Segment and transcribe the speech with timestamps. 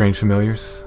[0.00, 0.82] Strange Familiars.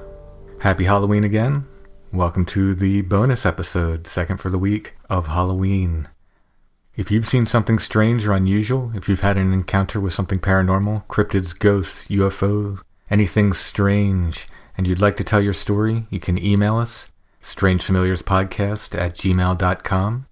[0.61, 1.67] Happy Halloween again.
[2.11, 6.09] Welcome to the bonus episode, second for the week of Halloween.
[6.95, 11.05] If you've seen something strange or unusual, if you've had an encounter with something paranormal,
[11.05, 16.77] cryptids, ghosts, UFO, anything strange, and you'd like to tell your story, you can email
[16.77, 20.25] us, strangefamiliarspodcast at gmail.com.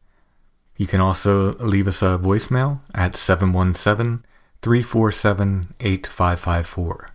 [0.77, 4.25] You can also leave us a voicemail at 717
[4.63, 7.11] 347 8554.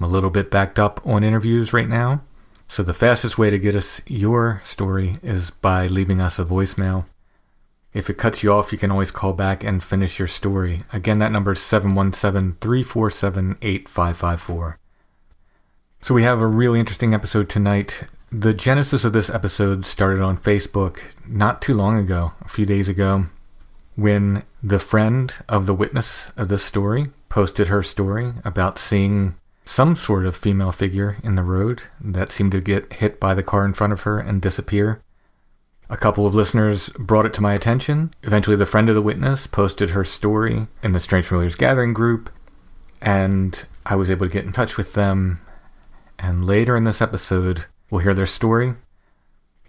[0.00, 2.22] I'm a little bit backed up on interviews right now,
[2.68, 7.04] so the fastest way to get us your story is by leaving us a voicemail.
[7.92, 10.80] If it cuts you off, you can always call back and finish your story.
[10.90, 14.78] Again, that number is 717 347 8554.
[16.00, 18.04] So, we have a really interesting episode tonight.
[18.32, 22.88] The genesis of this episode started on Facebook not too long ago, a few days
[22.88, 23.26] ago,
[23.96, 29.34] when the friend of the witness of this story posted her story about seeing
[29.70, 33.42] some sort of female figure in the road that seemed to get hit by the
[33.42, 35.00] car in front of her and disappear.
[35.88, 38.12] A couple of listeners brought it to my attention.
[38.24, 42.30] Eventually, the friend of the witness posted her story in the Strange Familiars Gathering group,
[43.00, 45.40] and I was able to get in touch with them.
[46.18, 48.74] And later in this episode, we'll hear their story.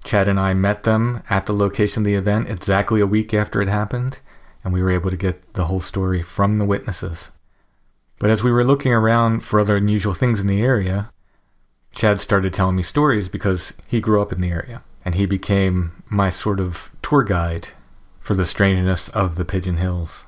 [0.03, 3.61] Chad and I met them at the location of the event exactly a week after
[3.61, 4.17] it happened,
[4.63, 7.29] and we were able to get the whole story from the witnesses.
[8.21, 11.09] But as we were looking around for other unusual things in the area,
[11.91, 16.03] Chad started telling me stories because he grew up in the area and he became
[16.07, 17.69] my sort of tour guide
[18.19, 20.25] for the strangeness of the Pigeon Hills.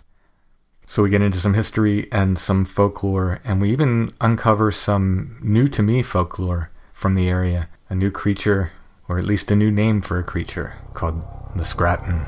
[0.87, 5.67] So we get into some history and some folklore, and we even uncover some new
[5.67, 7.69] to me folklore from the area.
[7.89, 8.71] A new creature,
[9.07, 11.21] or at least a new name for a creature, called
[11.55, 12.25] the Scratton.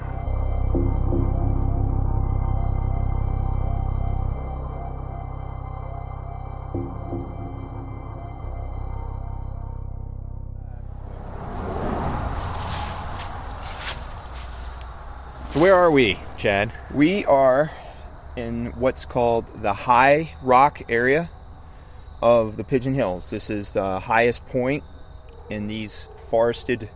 [15.55, 16.73] So where are we, Chad?
[16.93, 17.71] We are
[18.35, 21.29] in what's called the High Rock area
[22.21, 23.29] of the Pigeon Hills.
[23.29, 24.83] This is the highest point
[25.49, 26.89] in these forested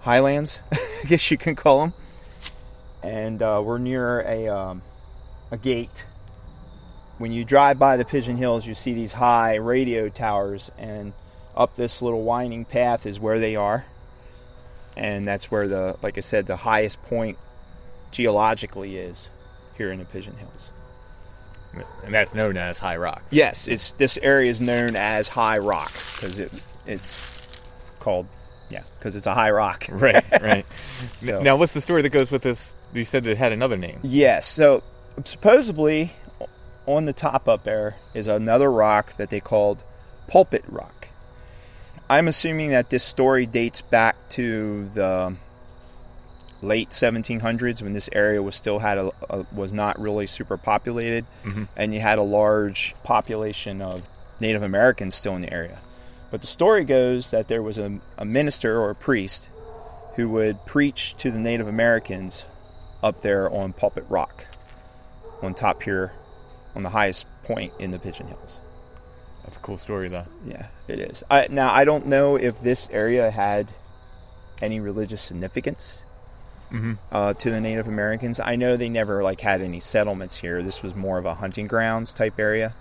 [0.00, 1.92] highlands, I guess you can call them.
[3.00, 4.82] And uh, we're near a, um,
[5.52, 6.04] a gate.
[7.18, 11.12] When you drive by the Pigeon Hills, you see these high radio towers, and
[11.56, 13.86] up this little winding path is where they are.
[14.96, 17.38] And that's where the, like I said, the highest point
[18.12, 19.28] geologically is.
[19.76, 20.70] here in the Pigeon Hills.
[22.04, 23.22] And that's known as High Rock.
[23.30, 26.52] Yes, it's this area is known as High Rock because it
[26.86, 27.60] it's
[27.98, 28.26] called
[28.68, 29.86] yeah because it's a high rock.
[29.90, 30.66] Right, right.
[31.20, 32.74] So- Now, what's the story that goes with this?
[32.92, 34.00] You said it had another name.
[34.02, 34.46] Yes.
[34.46, 34.82] So
[35.24, 36.12] supposedly,
[36.86, 39.82] on the top up there is another rock that they called
[40.28, 41.08] Pulpit Rock.
[42.10, 45.36] I'm assuming that this story dates back to the
[46.62, 51.26] late 1700s when this area was still had a, a was not really super populated,
[51.44, 51.64] mm-hmm.
[51.76, 54.02] and you had a large population of
[54.40, 55.78] Native Americans still in the area.
[56.30, 59.48] But the story goes that there was a, a minister or a priest
[60.14, 62.44] who would preach to the Native Americans
[63.02, 64.46] up there on Pulpit Rock,
[65.42, 66.12] on top here,
[66.74, 68.60] on the highest point in the Pigeon Hills.
[69.44, 70.26] That's a cool story, though.
[70.46, 71.24] Yeah, it is.
[71.30, 73.72] I, now I don't know if this area had
[74.60, 76.04] any religious significance
[77.10, 78.40] uh, to the Native Americans.
[78.40, 80.62] I know they never like had any settlements here.
[80.62, 82.74] This was more of a hunting grounds type area.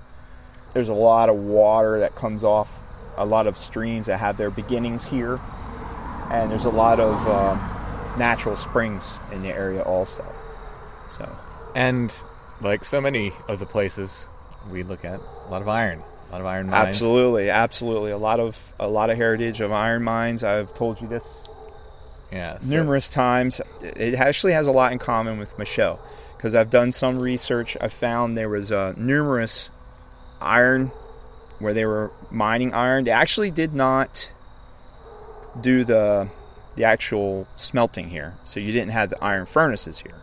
[0.73, 2.83] There's a lot of water that comes off,
[3.17, 5.39] a lot of streams that have their beginnings here,
[6.29, 10.25] and there's a lot of um, natural springs in the area also.
[11.09, 11.37] So
[11.75, 12.13] And
[12.61, 14.23] like so many of the places
[14.69, 16.87] we look at, a lot of iron, a lot of iron mines.
[16.87, 20.43] absolutely, absolutely, a lot of a lot of heritage of iron mines.
[20.43, 21.35] I've told you this
[22.31, 22.59] Yeah.
[22.59, 23.61] so- numerous times.
[23.81, 25.99] It actually has a lot in common with Michelle
[26.37, 27.77] because I've done some research.
[27.79, 29.69] I found there was uh, numerous
[30.39, 30.91] iron
[31.59, 33.03] where they were mining iron.
[33.03, 34.31] They actually did not
[35.59, 36.29] do the
[36.75, 40.15] the actual smelting here, so you didn't have the iron furnaces here.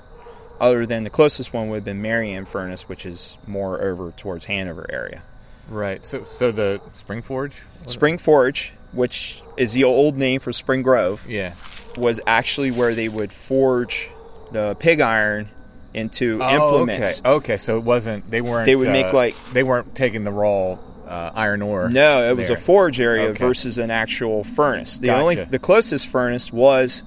[0.60, 4.10] Other than the closest one would have been Mary Ann furnace, which is more over
[4.12, 5.22] towards Hanover area.
[5.68, 6.04] Right.
[6.04, 7.62] So, so the Spring Forge.
[7.86, 11.52] Spring Forge, which is the old name for Spring Grove, Yeah.
[11.96, 14.08] Was actually where they would forge
[14.52, 15.48] the pig iron
[15.94, 17.20] into Oh, implements.
[17.20, 17.30] Okay.
[17.30, 17.56] okay.
[17.56, 18.30] So it wasn't.
[18.30, 18.66] They weren't.
[18.66, 20.76] They would make, uh, like- They weren't taking the raw
[21.08, 21.88] uh, iron ore.
[21.88, 23.38] No, it was a forge area Okay.
[23.38, 24.98] versus an actual furnace.
[24.98, 25.20] The Gotcha.
[25.22, 27.02] only the closest furnace was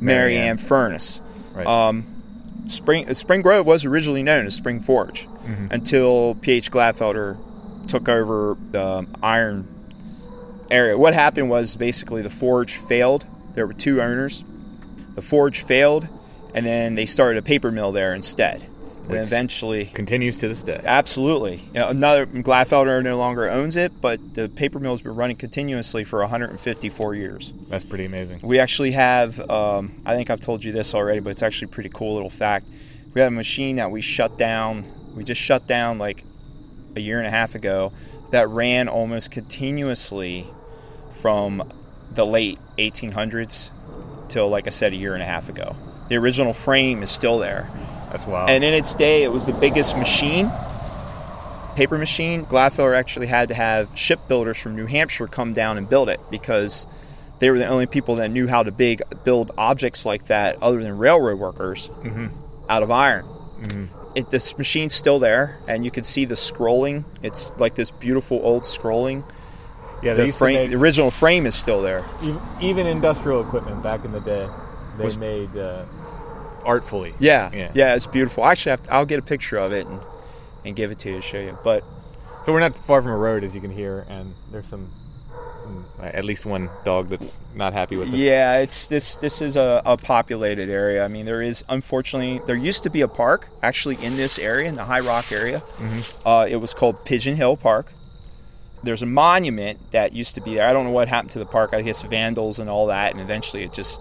[0.00, 0.56] Marianne Marianne.
[0.58, 1.20] furnace.
[1.54, 1.66] Right.
[1.66, 2.04] Um,
[2.66, 5.66] Spring Spring Grove was originally known as Spring Forge Mm-hmm.
[5.70, 6.70] until P.H.
[6.70, 7.36] Glatfelter
[7.86, 9.66] took over the iron
[10.70, 10.98] area.
[10.98, 13.24] What happened was basically the forge failed.
[13.56, 14.44] There were two owners.
[15.16, 16.08] The forge failed,
[16.54, 18.62] and then they started a paper mill there instead.
[19.08, 20.80] And eventually, Continues to this day.
[20.84, 21.56] Absolutely.
[21.72, 26.02] You know, another Glatfelter no longer owns it, but the paper mill's been running continuously
[26.02, 27.52] for 154 years.
[27.68, 28.40] That's pretty amazing.
[28.42, 31.74] We actually have, um, I think I've told you this already, but it's actually a
[31.74, 32.66] pretty cool little fact.
[33.14, 34.84] We have a machine that we shut down.
[35.14, 36.24] We just shut down like
[36.96, 37.92] a year and a half ago
[38.32, 40.48] that ran almost continuously
[41.14, 41.72] from
[42.12, 43.70] the late 1800s
[44.28, 45.76] till, like I said, a year and a half ago.
[46.08, 47.68] The original frame is still there.
[48.10, 48.50] That's wild.
[48.50, 50.50] And in its day, it was the biggest machine,
[51.74, 52.46] paper machine.
[52.46, 56.86] Glatfelter actually had to have shipbuilders from New Hampshire come down and build it because
[57.38, 60.82] they were the only people that knew how to big build objects like that, other
[60.82, 62.28] than railroad workers, mm-hmm.
[62.68, 63.24] out of iron.
[63.60, 63.84] Mm-hmm.
[64.14, 67.04] It, this machine's still there, and you can see the scrolling.
[67.22, 69.24] It's like this beautiful old scrolling.
[70.02, 72.04] Yeah, The frame, make- the original frame is still there.
[72.22, 74.48] even, even industrial equipment back in the day,
[74.98, 75.84] they Was- made uh,
[76.64, 77.14] artfully.
[77.18, 77.70] Yeah, Yeah.
[77.74, 78.44] yeah, it's beautiful.
[78.44, 80.00] Actually, I have to- I'll get a picture of it and,
[80.64, 81.58] and give it to you to show you.
[81.62, 81.84] But
[82.44, 84.88] So we're not far from a road, as you can hear, and there's some,
[85.64, 88.14] some at least one dog that's not happy with us.
[88.14, 89.16] Yeah, it's this.
[89.16, 91.04] This is a, a populated area.
[91.04, 94.68] I mean, there is unfortunately there used to be a park actually in this area,
[94.68, 95.60] in the High Rock area.
[96.24, 97.92] Uh, it was called Pigeon Hill Park.
[98.82, 100.68] There's a monument that used to be there.
[100.68, 101.70] I don't know what happened to the park.
[101.72, 104.00] I guess vandals and all that, and eventually it just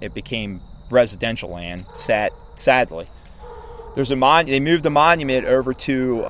[0.00, 0.60] it became
[0.90, 1.86] residential land.
[1.94, 3.08] Sad, sadly,
[3.94, 4.46] there's a mon.
[4.46, 6.28] They moved the monument over to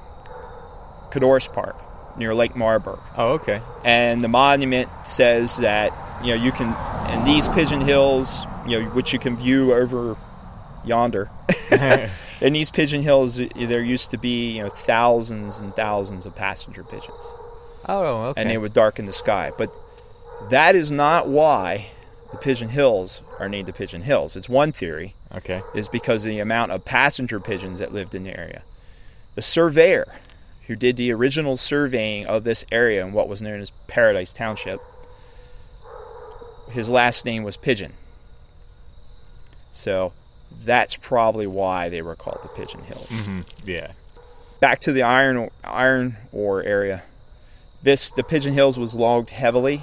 [1.11, 1.77] Codorus Park
[2.17, 3.63] near Lake Marburg Oh, okay.
[3.85, 5.93] and the monument says that
[6.23, 6.75] you know you can
[7.17, 10.17] in these pigeon hills you know which you can view over
[10.85, 11.31] yonder
[12.41, 16.83] in these pigeon hills there used to be you know thousands and thousands of passenger
[16.83, 17.33] pigeons
[17.91, 18.41] Oh, okay.
[18.41, 19.73] and they would darken the sky but
[20.49, 21.87] that is not why
[22.31, 25.63] the pigeon hills are named the pigeon hills it's one theory okay.
[25.75, 28.63] is because of the amount of passenger pigeons that lived in the area.
[29.35, 30.07] The surveyor
[30.67, 34.81] who did the original surveying of this area in what was known as Paradise Township,
[36.71, 37.93] his last name was Pigeon.
[39.73, 40.13] So
[40.65, 43.09] that's probably why they were called the Pigeon Hills.
[43.09, 43.41] Mm-hmm.
[43.65, 43.93] Yeah.
[44.61, 47.03] Back to the iron iron ore area.
[47.83, 49.83] This the Pigeon Hills was logged heavily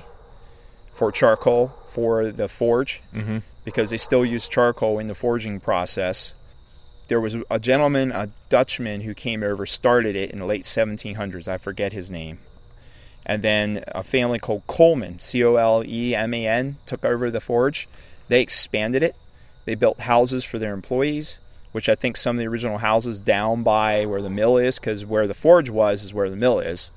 [0.94, 3.39] for charcoal for the forge Mm-hmm.
[3.66, 6.34] because they still use charcoal in the forging process.
[7.08, 11.48] there was a gentleman, a Dutchman, who came over, started it in the late 1700s.
[11.48, 12.39] I forget his name.
[13.25, 17.30] And then a family called Coleman, C O L E M A N, took over
[17.32, 17.88] the forge.
[18.27, 19.16] They expanded it.
[19.66, 21.39] They built houses for their employees,
[21.74, 25.06] which I think some of the original houses down by where the mill is, because
[25.06, 26.92] where the forge was is where the mill is.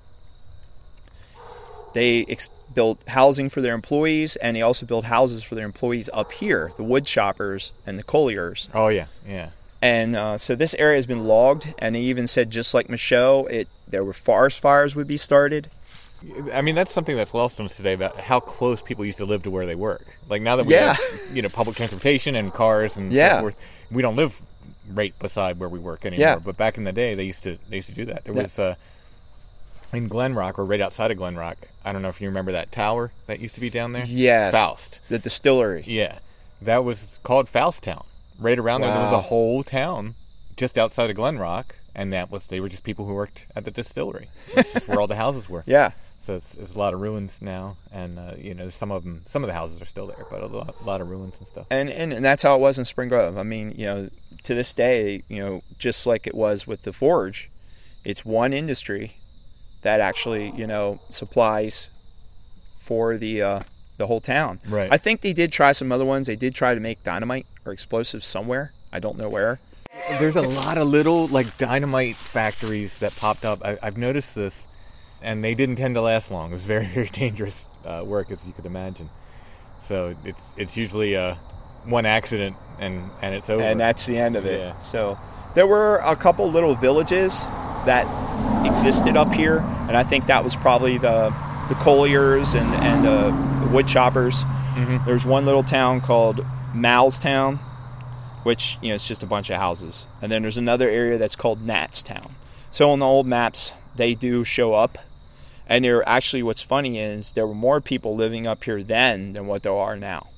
[1.93, 6.09] They ex- built housing for their employees, and they also built houses for their employees
[6.13, 8.69] up here, the wood choppers and the colliers.
[8.75, 9.51] Oh yeah, yeah.
[9.83, 13.47] And uh, so this area has been logged, and they even said just like Michelle,
[13.47, 15.71] it there were forest fires would be started.
[16.53, 19.25] I mean, that's something that's lost on us today about how close people used to
[19.25, 20.05] live to where they work.
[20.29, 20.93] Like now that we Yeah.
[20.93, 23.37] have, you know, public transportation and cars and Yeah.
[23.37, 23.57] so forth,
[23.91, 24.39] we don't live
[24.93, 26.21] right beside where we work anymore.
[26.21, 26.37] Yeah.
[26.37, 28.25] But back in the day, they used to they used to do that.
[28.25, 28.75] There was uh,
[29.95, 31.57] in Glen Rock or right outside of Glen Rock.
[31.85, 34.05] I don't know if you remember that tower that used to be down there.
[34.05, 35.01] Yes, Foust.
[35.09, 35.85] the distillery.
[35.87, 36.19] Yeah,
[36.61, 38.05] that was called Foust Town.
[38.39, 40.15] Right around there, there was a whole town
[40.57, 43.65] just outside of Glen Rock, and that was they were just people who worked at
[43.65, 44.29] the distillery.
[44.55, 45.63] That's just where all the houses were.
[45.67, 49.03] Yeah, So it's, it's a lot of ruins now, and uh, you know some of
[49.05, 51.37] them, some of the houses are still there, but a lot, a lot of ruins
[51.39, 51.67] and stuff.
[51.71, 53.37] and, and and that's how it was in Spring Grove.
[53.39, 54.11] I mean, you know,
[54.45, 57.51] to this day, you know, just like it was with the forge,
[58.05, 59.17] it's one industry
[59.83, 61.91] that actually, you know, supplies
[62.77, 63.61] for the uh,
[63.99, 64.61] the whole town.
[64.67, 64.93] Right.
[64.93, 66.27] I think they did try some other ones.
[66.27, 68.73] They did try to make dynamite or explosives somewhere.
[68.93, 69.61] I don't know where.
[70.19, 73.65] There's a lot of little like dynamite factories that popped up.
[73.65, 74.67] I, I've noticed this,
[75.21, 76.51] and they didn't tend to last long.
[76.51, 79.11] It was very, very dangerous uh, work, as you could imagine.
[79.89, 81.35] So it's it's usually uh,
[81.85, 83.63] one accident and and it's over.
[83.63, 84.61] and that's the end of it.
[84.61, 84.79] Yeah.
[84.79, 85.19] So
[85.55, 87.45] there were a couple little villages
[87.87, 88.07] that
[88.67, 91.35] existed up here, and I think that was probably the
[91.69, 94.45] the colliers and and uh, the wood choppers.
[95.07, 97.59] There's one little town called Malstown,
[98.43, 101.37] which you know it's just a bunch of houses, and then there's another area that's
[101.37, 102.35] called Natstown.
[102.71, 104.99] So on the old maps, they do show up.
[105.67, 109.47] And there actually, what's funny is there were more people living up here then than
[109.47, 110.30] what there are now.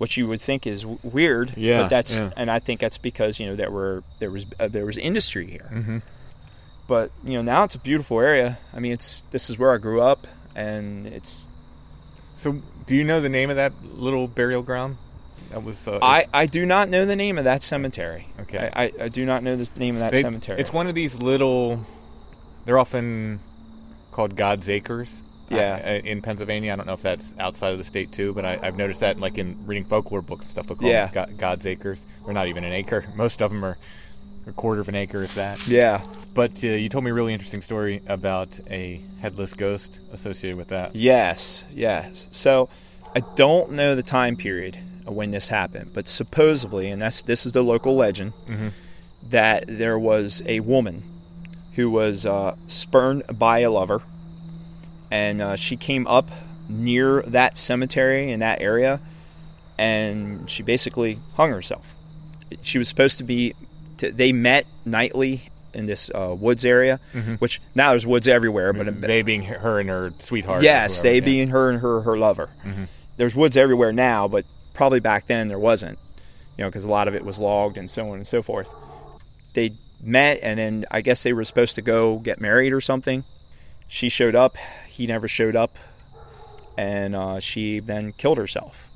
[0.00, 1.52] Which you would think is w- weird.
[1.58, 2.30] Yeah, but that's yeah.
[2.34, 5.46] and I think that's because you know there were there was uh, there was industry
[5.50, 5.68] here.
[5.70, 5.98] Mm-hmm.
[6.88, 8.58] But you know now it's a beautiful area.
[8.72, 11.46] I mean, it's this is where I grew up, and it's
[12.38, 14.96] So do you know the name of that little burial ground?
[15.50, 18.28] That was uh, I I do not know the name of that cemetery.
[18.40, 18.70] Okay.
[18.72, 20.58] I I, I do not know the name of that They- cemetery.
[20.62, 21.84] It's one of these little.
[22.64, 23.40] They're often
[24.12, 25.20] called God's Acres.
[25.50, 25.80] Yeah.
[25.84, 28.58] uh, in Pennsylvania, I don't know if that's outside of the state too, but I,
[28.62, 30.66] I've noticed that like in reading folklore books and stuff.
[30.68, 31.06] They'll call Yeah.
[31.06, 32.04] them God, God's Acres.
[32.24, 33.04] They're not even an acre.
[33.14, 33.76] Most of them are
[34.46, 35.66] a quarter of an acre, if that.
[35.68, 36.02] Yeah.
[36.34, 40.68] But uh, you told me a really interesting story about a headless ghost associated with
[40.68, 40.94] that.
[40.94, 42.28] Yes, yes.
[42.30, 42.68] So
[43.14, 47.52] I don't know the time period when this happened, but supposedly, and that's this is
[47.52, 48.32] the local legend,
[49.28, 51.02] that there was a woman
[51.74, 54.02] who was uh, spurned by a lover,
[55.10, 56.30] and uh, she came up
[56.68, 59.00] near that cemetery in that area,
[59.78, 61.96] and she basically hung herself.
[62.62, 63.54] She was supposed to be.
[63.96, 66.98] T- they met nightly in this uh, woods area,
[67.38, 70.62] which now there's woods everywhere, but They being her- and her sweetheart.
[70.62, 71.24] Yes, they yeah.
[71.24, 72.50] being her and her her lover.
[73.16, 75.98] There's woods everywhere now, but probably back then there wasn't.
[76.56, 78.68] You know, because a lot of it was logged and so on and so forth.
[79.54, 83.24] They met, and then I guess they were supposed to go get married or something.
[83.88, 84.56] She showed up.
[85.00, 85.78] He never showed up,
[86.76, 88.90] and uh, she then killed herself.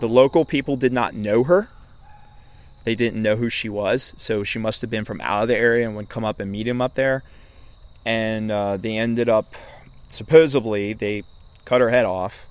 [0.00, 1.68] The local people did not know her.
[2.84, 5.54] They didn't know who she was, so she must have been from out of the
[5.54, 7.24] area and would come up and meet him up there.
[8.06, 9.54] And uh, they ended up,
[10.08, 11.24] supposedly, they
[11.66, 12.46] cut her head off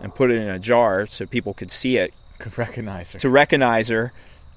[0.00, 3.18] and put it in a jar so people could see it could recognize her.
[3.18, 4.14] to recognize her,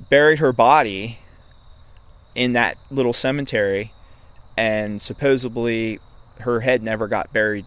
[0.09, 1.19] buried her body
[2.33, 3.91] in that little cemetery,
[4.55, 5.99] and supposedly
[6.41, 7.65] her head never got buried,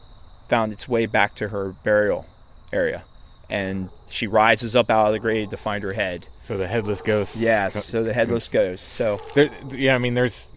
[0.48, 2.26] found its way back to her burial
[2.72, 3.04] area.
[3.48, 6.28] And she rises up out of the grave to find her head.
[6.42, 7.36] so the headless ghost.
[7.36, 8.84] Yes, so the headless ghost.
[8.86, 10.48] So There, yeah, I mean, there's.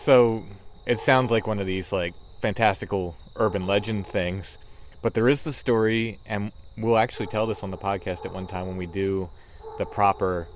[0.00, 0.44] So
[0.86, 4.58] it sounds like one of these like fantastical urban legend things,
[5.00, 8.46] but there is the story, and we'll actually tell this on the podcast at one
[8.46, 9.30] time when we do
[9.78, 10.46] the proper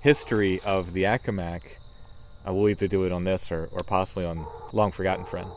[0.00, 1.62] history of the Accomac.
[2.46, 5.48] Uh, we'll either do it on this or, or possibly on Long Forgotten Friend,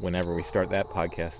[0.00, 1.34] whenever we start that podcast.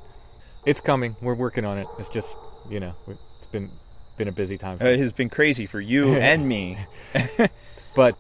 [0.67, 1.17] It's coming.
[1.23, 1.87] We're working on it.
[1.99, 2.37] It's just
[2.71, 3.71] you know it's been
[4.17, 4.79] been a busy time.
[4.79, 6.79] for uh, it has been crazy for you and me.
[7.95, 8.17] But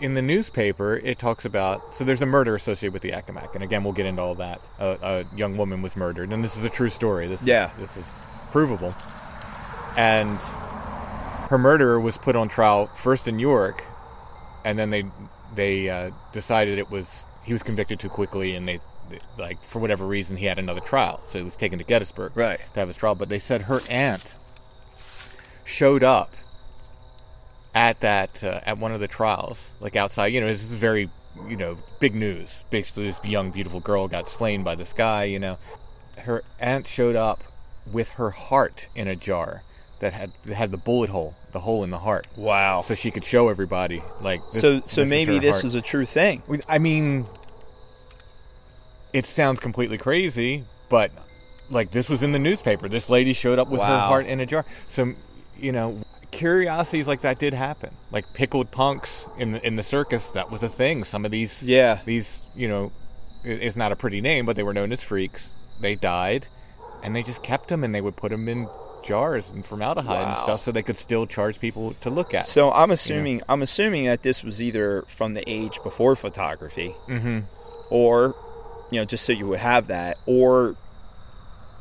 [0.00, 3.62] in the newspaper, it talks about so there's a murder associated with the Accomac, and
[3.64, 4.60] again, we'll get into all that.
[4.78, 7.26] A, a young woman was murdered, and this is a true story.
[7.28, 7.70] This Yeah.
[7.80, 8.12] is, this is
[8.50, 8.94] provable.
[9.96, 10.36] And
[11.48, 13.84] her murderer was put on trial first in York,
[14.64, 15.04] and then they
[15.54, 18.80] they uh, decided it was he was convicted too quickly, and they
[19.38, 22.60] like for whatever reason he had another trial, so he was taken to Gettysburg Right.
[22.74, 23.14] to have his trial.
[23.14, 24.34] But they said her aunt
[25.64, 26.34] showed up
[27.74, 30.28] at that uh, at one of the trials, like outside.
[30.28, 31.10] You know, this is very
[31.48, 32.64] you know big news.
[32.70, 35.24] Basically, this young beautiful girl got slain by this guy.
[35.24, 35.58] You know,
[36.18, 37.44] her aunt showed up
[37.90, 39.62] with her heart in a jar
[40.00, 42.80] that had that had the bullet hole, the hole in the heart, Wow.
[42.80, 44.02] so she could show everybody.
[44.20, 45.64] Like, this, so so this maybe her this heart.
[45.66, 46.42] is a true thing.
[46.68, 47.26] I mean,
[49.12, 51.10] it sounds completely crazy, but
[51.70, 52.88] like this was in the newspaper.
[52.88, 54.08] This lady showed up with her Wow.
[54.08, 54.64] heart in a jar.
[54.88, 55.14] So,
[55.58, 55.98] you know,
[56.30, 57.90] curiosities like that did happen.
[58.10, 61.04] Like pickled punks in the in the circus, that was a thing.
[61.04, 61.98] Some of these, Yeah.
[62.04, 62.92] these, you know,
[63.44, 65.54] it- it's not a pretty name, but they were known as freaks.
[65.80, 66.46] They died,
[67.02, 68.68] and they just kept them, and they would put them in
[69.02, 72.44] jars and formaldehyde and stuff, so they could still charge people to look at.
[72.44, 77.40] So I'm assuming I'm assuming that this was either from the age before photography, mm-hmm.
[77.88, 78.34] or
[78.90, 80.76] you know just so you would have that, or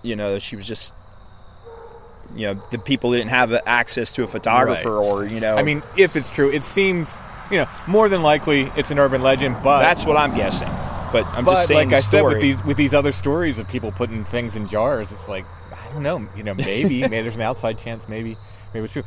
[0.04, 0.94] you know she was just
[2.36, 5.06] you know the people didn't have access to a photographer, Right.
[5.06, 7.12] or you know I mean, if it's true, it seems,
[7.50, 10.70] you know, more than likely it's an urban legend, but that's what I'm guessing.
[11.12, 12.42] But I'm but just saying like the I said with story.
[12.42, 16.04] these with these other stories of people putting things in jars, it's like I don't
[16.04, 18.38] know, you know, maybe maybe there's an outside chance, maybe
[18.75, 19.04] maybe it's true,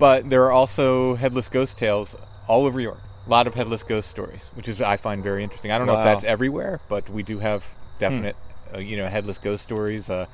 [0.00, 2.16] but there are also headless ghost tales
[2.48, 2.98] all over York.
[3.26, 5.70] A lot of headless ghost stories, which is I find very interesting.
[5.70, 7.64] I don't know if that's everywhere, but we do have
[7.98, 8.36] definite,
[8.74, 10.26] uh, you know, headless ghost stories uh,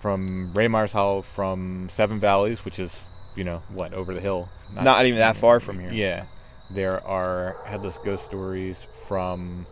[0.00, 5.04] from Raymar's Hall, from Seven Valleys, which is you know what over the hill, not
[5.06, 5.92] even that far from here.
[5.92, 6.24] yeah,
[6.70, 9.66] there are headless ghost stories from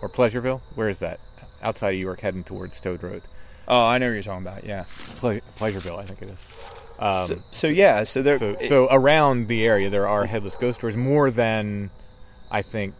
[0.00, 0.60] or Pleasureville.
[0.74, 1.20] Where is that?
[1.62, 3.22] Outside of York, heading towards Toad Road.
[3.68, 4.64] Oh, I know what you're talking about.
[4.64, 4.84] Yeah.
[5.18, 6.38] Ple- Pleasureville, I think it is.
[7.02, 8.38] Um, so, so yeah, so there.
[8.38, 11.90] so, it- so around the area, there are headless ghost stories more than
[12.50, 12.94] I think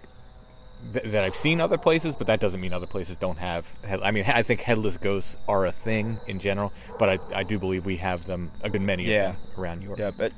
[0.93, 3.65] th- that I've seen other places, but that doesn't mean other places don't have.
[3.85, 7.43] Head- I mean, I think headless ghosts are a thing in general, but I, I
[7.45, 9.31] do believe we have them a good many Yeah.
[9.31, 9.99] of them around York.
[9.99, 10.33] Yeah, but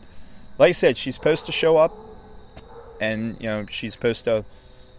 [0.58, 1.96] like I said, she's supposed to show up,
[3.00, 4.44] and you know she's supposed to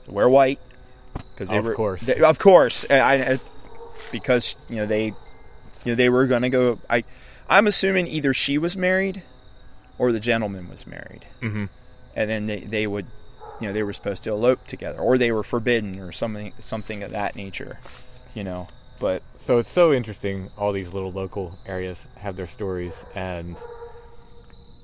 [0.07, 0.59] wear white
[1.33, 2.01] because Of were, course.
[2.01, 3.39] they- of course, I, I,
[4.11, 5.13] because you know they, you
[5.85, 6.79] know they were gonna go.
[6.89, 7.03] I,
[7.49, 9.23] I'm assuming either she was married,
[9.97, 11.65] or the gentleman was married, hmm
[12.15, 13.05] and then they they would,
[13.59, 17.03] you know, they were supposed to elope together, or they were forbidden, or something something
[17.03, 17.79] of that nature,
[18.33, 18.67] you know.
[18.99, 20.49] But So it's so interesting.
[20.57, 23.03] All these little local areas have their stories.
[23.13, 23.57] And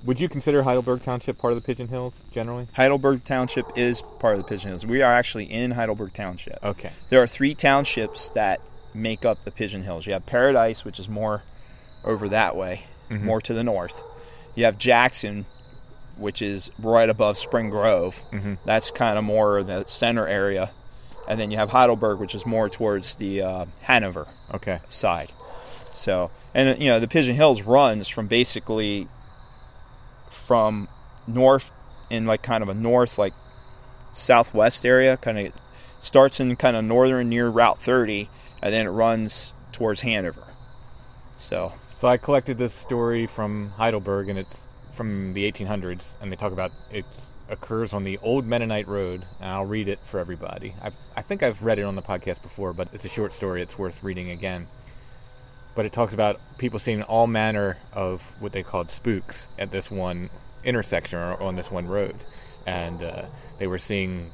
[0.04, 2.68] would you consider Heidelberg Township part of the Pigeon Hills generally?
[2.74, 4.84] Heidelberg Township is part of the Pigeon Hills.
[4.84, 6.62] We are actually in Heidelberg Township.
[6.62, 6.92] Okay.
[7.08, 8.60] There are three townships that
[8.92, 10.06] make up the Pigeon Hills.
[10.06, 11.42] You have Paradise, which is more
[12.04, 13.22] over that way, Mhm.
[13.22, 14.02] more to the north.
[14.54, 15.46] You have Jackson,
[16.16, 18.22] which is right above Spring Grove.
[18.32, 18.58] Mhm.
[18.64, 20.70] That's kind of more the center area.
[21.28, 24.80] And then you have Heidelberg, which is more towards the uh, Hanover Okay.
[24.88, 25.32] side.
[25.92, 29.08] So, and you know, the Pigeon Hills runs from basically
[30.28, 30.88] from
[31.26, 31.70] north
[32.10, 33.32] in like kind of a north, like
[34.12, 35.52] southwest area, kind of
[35.98, 38.28] starts in kind of northern near Route 30,
[38.60, 40.42] and then it runs towards Hanover.
[41.36, 44.62] So, So I collected this story from Heidelberg, and it's
[44.94, 47.04] from the 1800s, and they talk about it
[47.48, 50.74] occurs on the Old Mennonite Road, and I'll read it for everybody.
[50.82, 53.62] I've, I think I've read it on the podcast before, but it's a short story.
[53.62, 54.66] It's worth reading again.
[55.76, 59.88] But it talks about people seeing all manner of what they called spooks at this
[59.88, 60.28] one
[60.64, 62.16] intersection or on this one road,
[62.66, 63.26] and uh,
[63.60, 64.32] they were seeing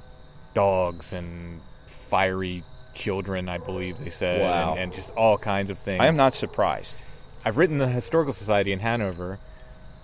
[0.54, 4.70] dogs and fiery children, I believe they said, Wow.
[4.70, 6.00] and, and just all kinds of things.
[6.00, 7.02] I am not surprised.
[7.48, 9.38] I've written the Historical Society in Hanover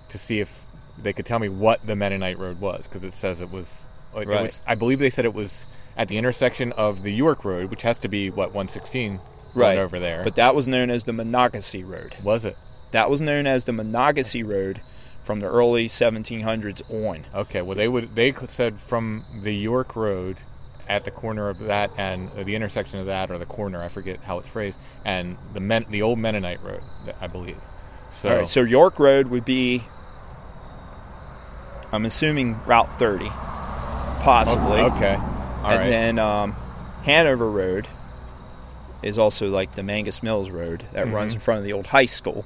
[0.09, 0.63] to see if
[0.97, 4.27] they could tell me what the Mennonite Road was because it says it was, it
[4.27, 4.45] Right.
[4.45, 4.63] was.
[4.67, 7.99] I believe they said it was at the intersection of the York Road, which has
[7.99, 9.21] to be what 116
[9.53, 10.23] Right over there.
[10.25, 12.17] But that was known as the Monocacy Road.
[12.23, 12.57] was it?
[12.93, 14.81] That was known as the Monocacy Road
[15.23, 17.27] from the early 1700s on.
[17.35, 17.61] Okay.
[17.61, 18.15] Well, they would.
[18.15, 20.39] They said from the York Road
[20.89, 23.83] at the corner of that and uh, the intersection of that or the corner.
[23.83, 24.79] I forget how it's phrased.
[25.05, 26.83] And the Men, the old Mennonite Road,
[27.21, 27.59] I believe.
[28.11, 29.85] So, All right, so York Road would be,
[31.93, 33.29] I'm assuming Route 30,
[34.23, 34.81] possibly.
[34.81, 35.15] okay.
[35.15, 35.89] All and right.
[35.89, 36.57] then um,
[37.05, 37.87] Hanover Road
[39.03, 41.37] is also like the Menges Mills Road that runs Mhm.
[41.37, 42.45] in front of the old high school.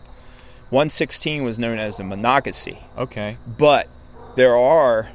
[0.71, 3.39] 116 was known as the Monocacy, okay.
[3.47, 3.89] but
[4.37, 5.11] there are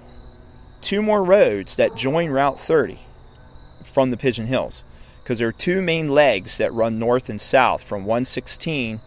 [0.81, 2.99] two more roads that join Route 30
[3.87, 4.83] from the Pigeon Hills
[5.23, 8.99] because there are two main legs that run north and south from 116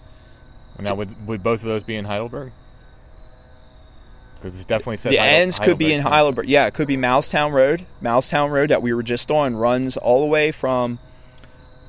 [0.81, 2.53] Now, would would both of those be in Heidelberg?
[4.37, 6.49] Because it's definitely said the Heidel- ends could be in Heidelberg.
[6.49, 7.87] Yeah, it could be Moulstown Road.
[8.03, 10.99] Moulstown Road that we were just on runs all the way from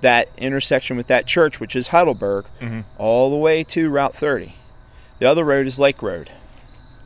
[0.02, 2.82] that intersection with that church, which is Heidelberg, Mm-hmm.
[2.98, 4.54] all the way to Route 30.
[5.20, 6.30] The other road is Lake Road,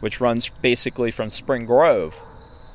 [0.02, 2.22] which runs basically from Spring Grove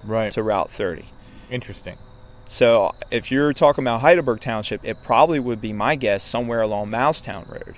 [0.03, 0.33] Right.
[0.33, 1.11] to Route 30.
[1.51, 1.99] Interesting.
[2.47, 6.91] So if you're talking about Heidelberg Township, it probably would be my guess somewhere along
[6.91, 7.77] Moulstown Road.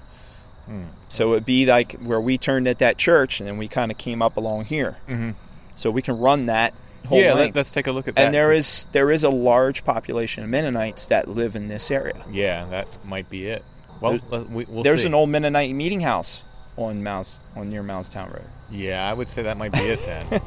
[0.66, 0.83] Hmm.
[1.09, 3.96] So it'd be like where we turned at that church, and then we kind of
[3.96, 4.98] came up along here.
[5.09, 5.35] Mhm.
[5.74, 6.74] So we can run that
[7.07, 7.57] whole yeah, length.
[7.57, 8.26] let, us take a look at that.
[8.26, 12.22] and there is there is a large population of Mennonites that live in this area.
[12.31, 13.64] Yeah, that might be it.
[14.00, 15.07] Well, There's- we, we'll There's see.
[15.07, 16.44] an old Mennonite meeting house
[16.76, 18.44] on Mouse on near Moulstown Road.
[18.70, 20.40] Yeah, I would say that might be it then.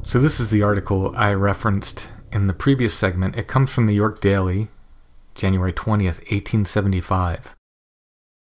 [0.09, 3.35] So this is the article I referenced in the previous segment.
[3.35, 4.69] It comes from the York Daily,
[5.35, 7.55] January 20th, 1875.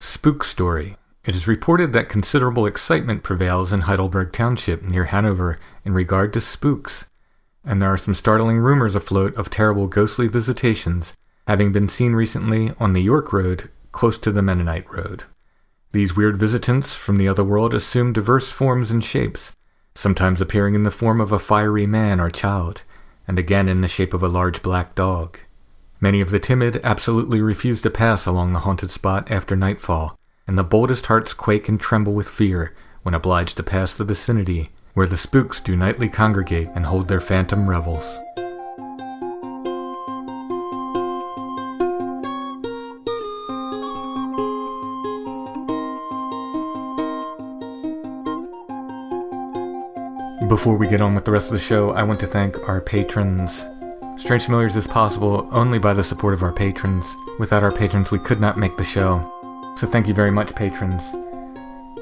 [0.00, 0.96] Spook Story.
[1.26, 6.40] It is reported that considerable excitement prevails in Heidelberg Township near Hanover in regard to
[6.40, 7.04] spooks,
[7.62, 11.14] and there are some startling rumors afloat of terrible ghostly visitations
[11.46, 15.24] having been seen recently on the York Road close to the Mennonite Road.
[15.92, 19.54] These weird visitants from the other world assume diverse forms and shapes,
[19.94, 22.82] sometimes appearing in the form of a fiery man or child,
[23.28, 25.38] and again in the shape of a large black dog.
[26.00, 30.58] Many of the timid absolutely refuse to pass along the haunted spot after nightfall, and
[30.58, 35.06] the boldest hearts quake and tremble with fear when obliged to pass the vicinity where
[35.06, 38.18] the spooks do nightly congregate and hold their phantom revels.
[50.52, 52.82] Before we get on with the rest of the show, I want to thank our
[52.82, 53.64] patrons.
[54.18, 57.16] Strange Familiars is possible only by the support of our patrons.
[57.38, 59.74] Without our patrons, we could not make the show.
[59.78, 61.04] So thank you very much, patrons.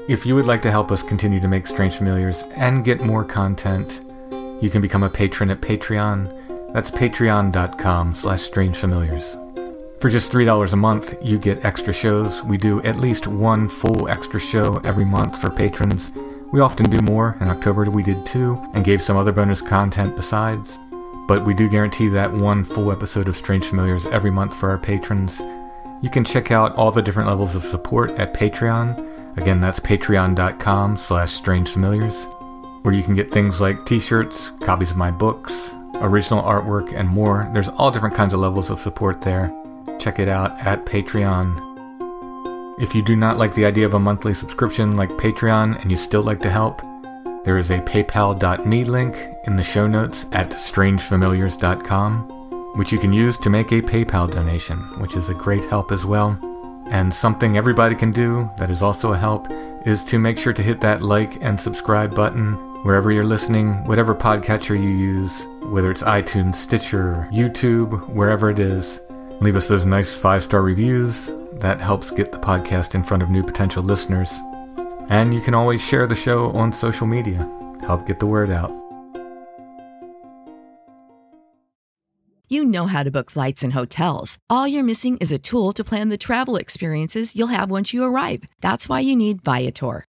[0.09, 3.23] If you would like to help us continue to make Strange Familiars and get more
[3.23, 4.01] content,
[4.61, 6.73] you can become a patron at Patreon.
[6.73, 10.01] That's patreon.com slash strangefamiliars.
[10.01, 12.43] For just $3 a month, you get extra shows.
[12.43, 16.11] We do at least one full extra show every month for patrons.
[16.51, 17.37] We often do more.
[17.39, 20.77] In October, we did two and gave some other bonus content besides.
[21.27, 24.77] But we do guarantee that one full episode of Strange Familiars every month for our
[24.77, 25.39] patrons.
[26.01, 29.37] You can check out all the different levels of support at Patreon.
[29.37, 32.25] Again, that's patreon.com slash strangefamiliars,
[32.83, 37.49] where you can get things like t-shirts, copies of my books, original artwork, and more.
[37.53, 39.55] There's all different kinds of levels of support there.
[39.99, 41.70] Check it out at Patreon.
[42.79, 45.97] If you do not like the idea of a monthly subscription like Patreon and you
[45.97, 46.81] still like to help,
[47.43, 53.37] there is a paypal.me link in the show notes at strangefamiliars.com, which you can use
[53.39, 56.39] to make a PayPal donation, which is a great help as well.
[56.89, 59.47] And something everybody can do that is also a help
[59.85, 62.53] is to make sure to hit that like and subscribe button
[62.83, 69.01] wherever you're listening, whatever podcatcher you use, whether it's iTunes, Stitcher, YouTube, wherever it is.
[69.39, 71.31] Leave us those nice five star reviews.
[71.53, 74.39] That helps get the podcast in front of new potential listeners.
[75.09, 77.49] And you can always share the show on social media.
[77.81, 78.71] Help get the word out.
[82.47, 84.37] You know how to book flights and hotels.
[84.49, 88.03] All you're missing is a tool to plan the travel experiences you'll have once you
[88.03, 88.43] arrive.
[88.59, 90.03] That's why you need Viator.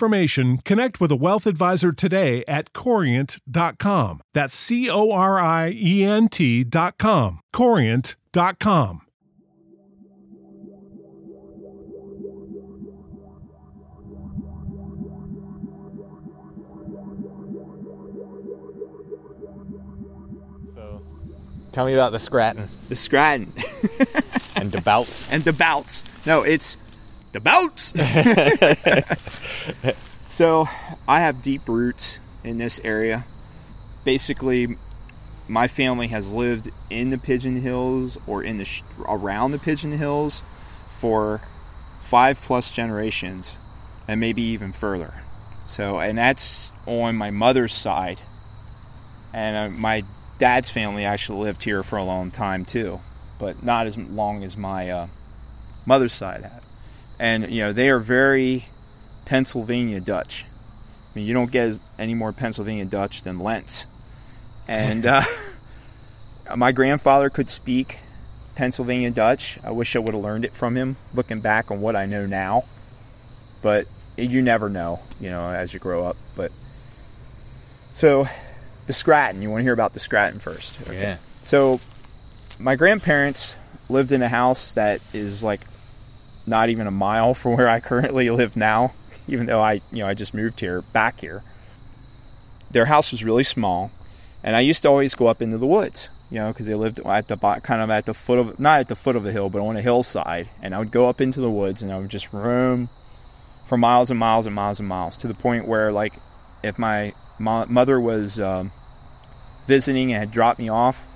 [0.00, 4.22] information, connect with a wealth advisor today at corient.com.
[4.32, 7.40] That's C O R I E N T.com.
[7.52, 9.02] Corient.com.
[20.74, 21.02] So,
[21.72, 23.52] tell me about the Scratton The Scranton
[24.56, 25.30] and the Bouts.
[25.30, 26.04] and the Bouts.
[26.24, 26.78] No, it's
[27.32, 27.92] the Bouts.
[30.24, 30.68] so
[31.06, 33.24] I have deep roots in this area.
[34.04, 34.76] Basically,
[35.48, 39.92] my family has lived in the Pigeon Hills or in the sh- around the Pigeon
[39.92, 40.42] Hills
[40.88, 41.40] for
[42.00, 43.58] five plus generations,
[44.08, 45.14] and maybe even further.
[45.66, 48.22] So, and that's on my mother's side,
[49.32, 50.04] and uh, my
[50.38, 53.00] dad's family actually lived here for a long time too,
[53.38, 55.06] but not as long as my uh,
[55.86, 56.62] mother's side had.
[57.20, 58.66] And you know, they are very
[59.26, 60.46] Pennsylvania Dutch.
[60.48, 63.86] I mean, you don't get any more Pennsylvania Dutch than Lentz.
[64.66, 65.22] And uh,
[66.56, 67.98] my grandfather could speak
[68.54, 69.58] Pennsylvania Dutch.
[69.62, 72.24] I wish I would have learned it from him, looking back on what I know
[72.24, 72.64] now.
[73.60, 76.16] But you never know, you know, as you grow up.
[76.34, 76.52] But
[77.92, 78.26] so,
[78.86, 79.42] the Scranton.
[79.42, 80.78] You want to hear about the Scranton first?
[80.90, 81.18] Yeah.
[81.42, 81.80] So,
[82.58, 83.58] my grandparents
[83.90, 85.60] lived in a house that is like
[86.46, 88.92] not even a mile from where I currently live now,
[89.28, 91.42] even though I, you know, I just moved here, back here.
[92.70, 93.90] Their house was really small,
[94.42, 97.00] and I used to always go up into the woods, you know, because they lived
[97.00, 99.50] at the kind of at the foot of not at the foot of a hill,
[99.50, 102.10] but on a hillside, and I would go up into the woods and I would
[102.10, 102.88] just roam
[103.66, 106.14] for miles and miles and miles and miles to the point where, like,
[106.62, 108.70] if my mother was um,
[109.66, 111.06] visiting and had dropped me off,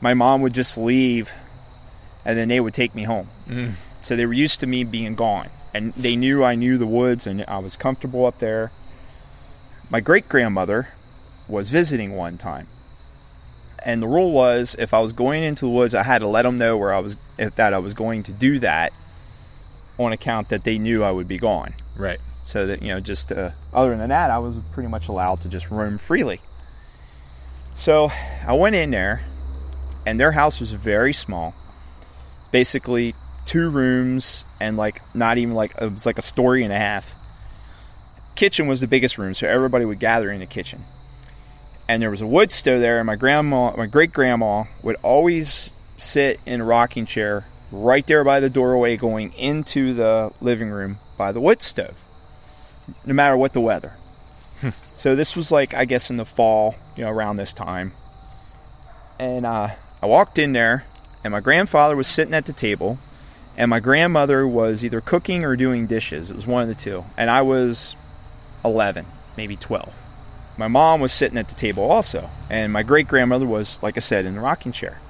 [0.00, 1.32] my mom would just leave
[2.24, 3.28] and then they would take me home.
[4.04, 5.48] So they were used to me being gone.
[5.72, 8.70] And they knew I knew the woods and I was comfortable up there.
[9.88, 10.88] My great grandmother
[11.48, 12.68] was visiting one time.
[13.78, 16.42] And the rule was if I was going into the woods, I had to let
[16.42, 18.92] them know where I was if, that I was going to do that
[19.98, 21.72] on account that they knew I would be gone.
[21.96, 22.20] Right.
[22.42, 25.48] So that, you know, just uh, other than that, I was pretty much allowed to
[25.48, 26.40] just roam freely.
[27.74, 28.10] So
[28.46, 29.24] I went in there,
[30.04, 31.54] and their house was very small.
[32.52, 36.78] Basically, two rooms and like not even like it was like a story and a
[36.78, 37.12] half.
[38.34, 40.84] Kitchen was the biggest room, so everybody would gather in the kitchen.
[41.86, 45.70] And there was a wood stove there, and my grandma, my great grandma, would always
[45.96, 50.98] sit in a rocking chair right there by the doorway going into the living room
[51.16, 51.94] by the wood stove,
[53.04, 53.94] no matter what the weather.
[54.92, 57.92] so this was like, I guess, in the fall, you know, around this time.
[59.18, 59.70] And uh,
[60.02, 60.84] I walked in there,
[61.22, 62.98] and my grandfather was sitting at the table,
[63.56, 66.30] and my grandmother was either cooking or doing dishes.
[66.30, 67.04] It was one of the two.
[67.16, 67.96] And I was
[68.64, 69.92] 11, maybe 12.
[70.56, 74.00] My mom was sitting at the table also, and my great grandmother was, like I
[74.00, 75.00] said, in the rocking chair.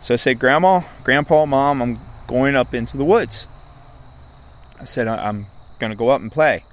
[0.00, 3.46] So I said, Grandma, Grandpa, Mom, I'm going up into the woods.
[4.80, 5.46] I said, "I- I'm
[5.78, 6.64] going to go up and play.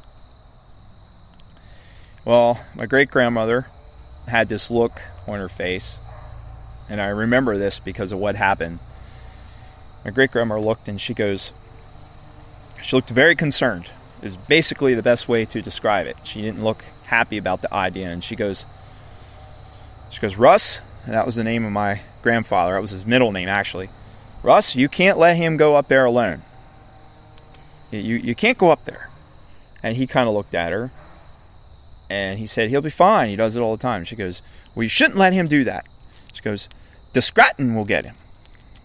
[2.25, 3.67] Well, my great grandmother
[4.27, 5.97] had this look on her face,
[6.89, 8.79] and I remember this because of what happened.
[10.03, 11.51] My great grandmother looked and she goes,
[12.81, 16.17] she looked very concerned, is basically the best way to describe it.
[16.23, 18.65] She didn't look happy about the idea, and she goes,
[20.09, 22.73] she goes, Russ, and that was the name of my grandfather.
[22.73, 23.89] That was his middle name, actually.
[24.41, 26.43] Russ, you can't let him go up there alone.
[27.91, 29.09] You, you can't go up there.
[29.81, 30.91] And he kind of looked at her
[32.09, 33.29] and he said, He'll be fine.
[33.29, 34.03] He does it all the time.
[34.03, 34.41] She goes,
[34.73, 35.87] Well, you shouldn't let him do that.
[36.33, 36.69] She goes,
[37.13, 38.15] The Scranton will get him.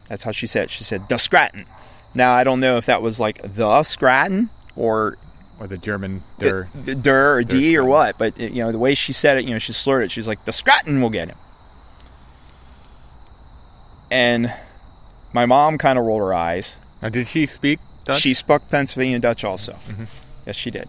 [0.08, 0.70] That's how she said it.
[0.70, 1.66] She said, The Scranton.
[2.14, 5.18] Now, I don't know if that was like the Scranton or
[5.60, 6.68] Or the German der.
[6.74, 9.50] the der or D or what, but you know the way she said it, you
[9.50, 10.10] know she slurred it.
[10.10, 11.36] She's like, "The Scranton will get him,"
[14.10, 14.52] and
[15.32, 16.76] my mom kind of rolled her eyes.
[17.02, 18.20] Now, did she speak Dutch?
[18.20, 19.78] She spoke Pennsylvania Dutch also.
[20.46, 20.88] Yes, she did.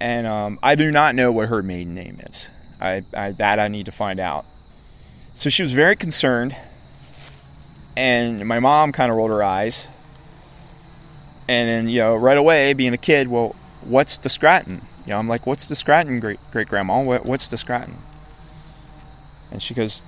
[0.00, 2.48] And um, I do not know what her maiden name is.
[2.80, 4.44] I, I that I need to find out.
[5.34, 6.56] So she was very concerned,
[7.96, 9.86] and my mom kind of rolled her eyes.
[11.48, 14.82] And then you know right away, being a kid, well, what's the Scranton?
[15.06, 17.02] You know, I'm like, what's the Scranton, great great grandma?
[17.02, 17.98] What, what's the Scranton?
[19.50, 20.00] And she goes,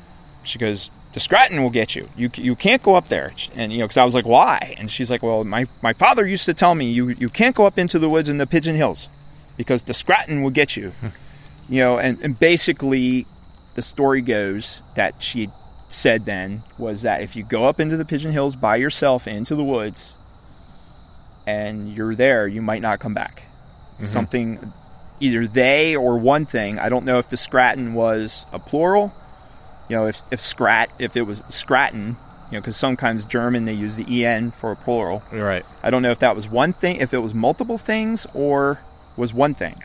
[0.43, 2.09] she goes, the Scranton will get you.
[2.17, 3.33] You you can't go up there.
[3.55, 4.75] And you know, because I was like, why?
[4.79, 7.67] And she's like, well, my my father used to tell me you you can't go
[7.67, 9.09] up into the woods in the Pigeon Hills
[9.57, 10.93] because the Scranton will get you.
[11.69, 13.27] you know, and, and basically,
[13.75, 15.51] the story goes that she
[15.95, 19.55] said then was that if you go up into the Pigeon Hills by yourself into
[19.55, 20.13] the woods,
[21.47, 23.45] and you're there, you might not come back.
[23.95, 24.07] Mm-hmm.
[24.07, 24.73] Something
[25.21, 26.79] either they or one thing.
[26.79, 29.15] I don't know if the Scratten was a plural.
[29.89, 32.17] You know, if if Scrat, if it was Scratten,
[32.51, 35.23] you know, because sometimes German they use the en for a plural.
[35.31, 35.65] Right.
[35.83, 38.81] I don't know if that was one thing, if it was multiple things, or
[39.17, 39.77] was one thing.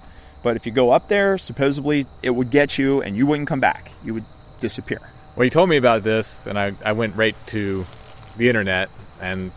[0.41, 3.59] But if you go up there, supposedly it would get you, and you wouldn't come
[3.59, 3.91] back.
[4.03, 4.25] You would
[4.61, 5.01] disappear.
[5.39, 7.85] Well, you told me about this, and I, I went right to
[8.35, 8.89] the internet,
[9.21, 9.53] and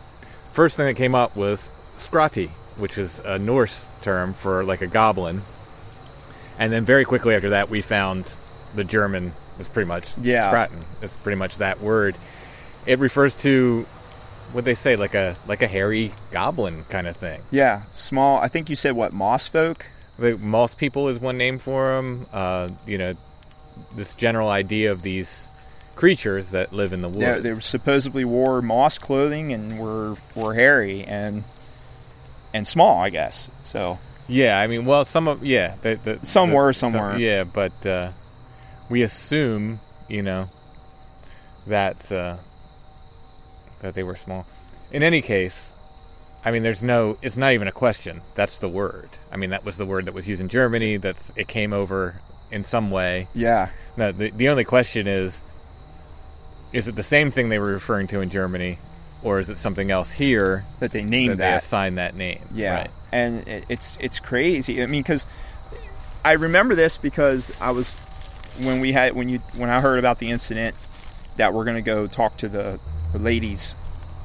[0.53, 4.87] first thing that came up was Scrati, which is a Norse term for like a
[4.87, 5.42] goblin.
[6.57, 8.27] And then very quickly after that, we found
[8.77, 10.47] the German is pretty much Yeah.
[10.47, 10.85] Scraten.
[11.01, 12.16] It's pretty much that word.
[12.87, 13.85] It refers to
[14.53, 17.42] what they say, like a like a hairy goblin kind of thing.
[17.51, 18.38] Yeah, small.
[18.38, 19.87] I think you said what moss folk.
[20.16, 22.27] The moss people is one name for them.
[22.33, 23.16] Uh, you know,
[23.97, 25.49] this general idea of these
[26.03, 27.43] creatures that live in the woods.
[27.45, 31.45] They, they supposedly wore moss clothing and were were hairy and
[32.53, 33.49] and small, I guess.
[33.62, 37.21] So Yeah, I mean, well, some of yeah, the, the, Some the- were, some weren't.
[37.21, 38.11] Yeah, but uh,
[38.91, 40.43] we assume, you know,
[41.69, 42.37] that uh,
[43.81, 44.45] that they were small.
[44.91, 45.73] In any case,
[46.45, 47.17] I mean, there's no.
[47.23, 48.23] It's not even a question.
[48.35, 49.11] That's the word.
[49.31, 50.97] I mean, that was the word that was used in Germany.
[50.97, 52.17] That it came over
[52.51, 53.29] in some way.
[53.35, 55.43] yeah, No, the the only question is,
[56.73, 58.79] is it the same thing they were referring to in Germany,
[59.23, 61.63] or is it something else here that they named that named they that.
[61.65, 62.41] assigned that name?
[62.55, 62.91] Yeah, Right.
[63.13, 64.83] and it, it's it's crazy.
[64.83, 65.27] I mean, because
[66.25, 67.97] I remember this because I was
[68.63, 70.75] when we had when you when I heard about the incident
[71.37, 72.79] that we're gonna go talk to the,
[73.13, 73.75] the ladies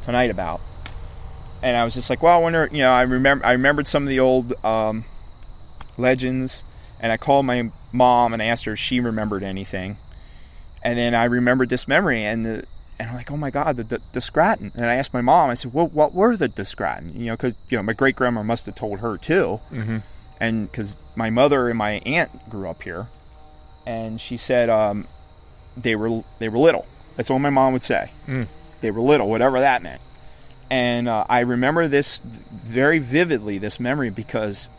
[0.01, 0.61] tonight about,
[1.61, 2.69] and I was just like, well, I wonder.
[2.71, 5.05] You know, I remember I remembered some of the old um,
[5.97, 6.63] legends,
[6.99, 9.97] and I called my mom and asked her if she remembered anything,
[10.87, 12.65] and then I remembered this memory and the.
[12.99, 14.71] And I'm like, oh my God, the, the, the Scratten.
[14.73, 17.13] And I asked my mom, I said, well, what were the Discratten?
[17.13, 19.59] You know, because, you know, my great grandma must have told her too.
[19.71, 20.01] Mhm.
[20.39, 23.05] And because my mother and my aunt grew up here.
[23.85, 25.05] And she said um,
[25.77, 26.87] they were they were little.
[27.15, 28.09] That's all my mom would say.
[28.27, 28.47] Mm.
[28.81, 30.01] They were little, whatever that meant.
[30.71, 34.69] And uh, I remember this very vividly, this memory, because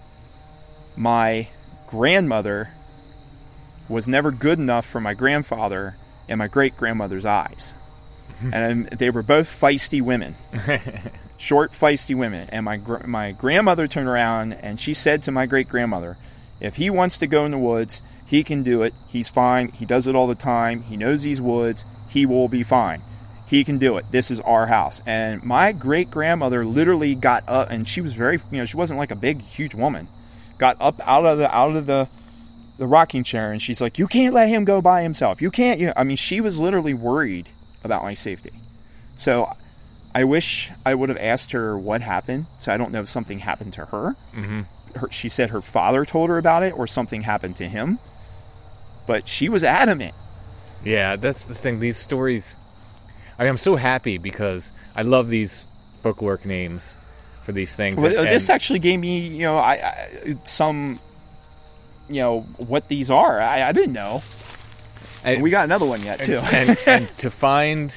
[0.97, 1.49] my
[1.87, 2.71] grandmother
[3.89, 5.97] was never good enough for my grandfather
[6.29, 7.75] and my great grandmother's eyes.
[8.53, 10.37] and they were both feisty women,
[11.37, 12.49] short, feisty women.
[12.51, 16.17] And my gr- my grandmother turned around and she said to my great grandmother,
[16.61, 18.95] "If he wants to go in the woods, he can do it.
[19.09, 19.69] He's fine.
[19.69, 20.83] He does it all the time.
[20.85, 21.85] He knows these woods.
[22.09, 23.03] He will be fine.
[23.47, 24.07] He can do it.
[24.13, 28.39] This is our house." And my great grandmother literally got up, and she was very,
[28.53, 30.07] you know, she wasn't like a big, huge woman.
[30.59, 32.09] Got up out of the out of the
[32.79, 35.43] the rocking chair and she's like, "You can't let him go by himself.
[35.43, 37.49] You can't." You know, I mean, she was literally worried
[37.85, 38.53] about my safety.
[39.15, 39.53] So,
[40.15, 42.47] I wish I would have asked her what happened.
[42.59, 44.17] So I don't know if something happened to her.
[44.35, 44.63] Mm-hmm.
[44.99, 47.99] her she said her father told her about it, or something happened to him.
[49.07, 50.15] But she was adamant.
[50.85, 51.81] Yeah, that's the thing.
[51.81, 52.57] These stories,
[53.39, 55.67] I mean, I'm so happy because I love these
[56.05, 56.95] folkloric names
[57.43, 57.97] for these things.
[57.97, 61.01] Well, and- this actually gave me, you know, I, I some,
[62.09, 63.41] you know, what these are.
[63.41, 64.23] I, I didn't know.
[65.25, 66.39] and- we got another one yet too.
[66.39, 67.95] and, and to find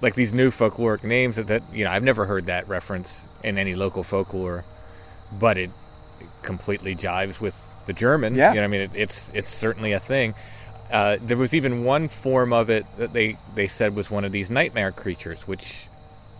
[0.00, 3.58] like these new folkloric names that, that you know I've never heard that reference in
[3.58, 4.64] any local folklore,
[5.38, 5.70] but it
[6.42, 7.54] completely jives with
[7.86, 8.34] the German.
[8.34, 8.52] Yeah.
[8.54, 10.34] you know, I mean, it, it's it's certainly a thing.
[10.90, 14.32] Uh, there was even one form of it that they they said was one of
[14.32, 15.86] these nightmare creatures, which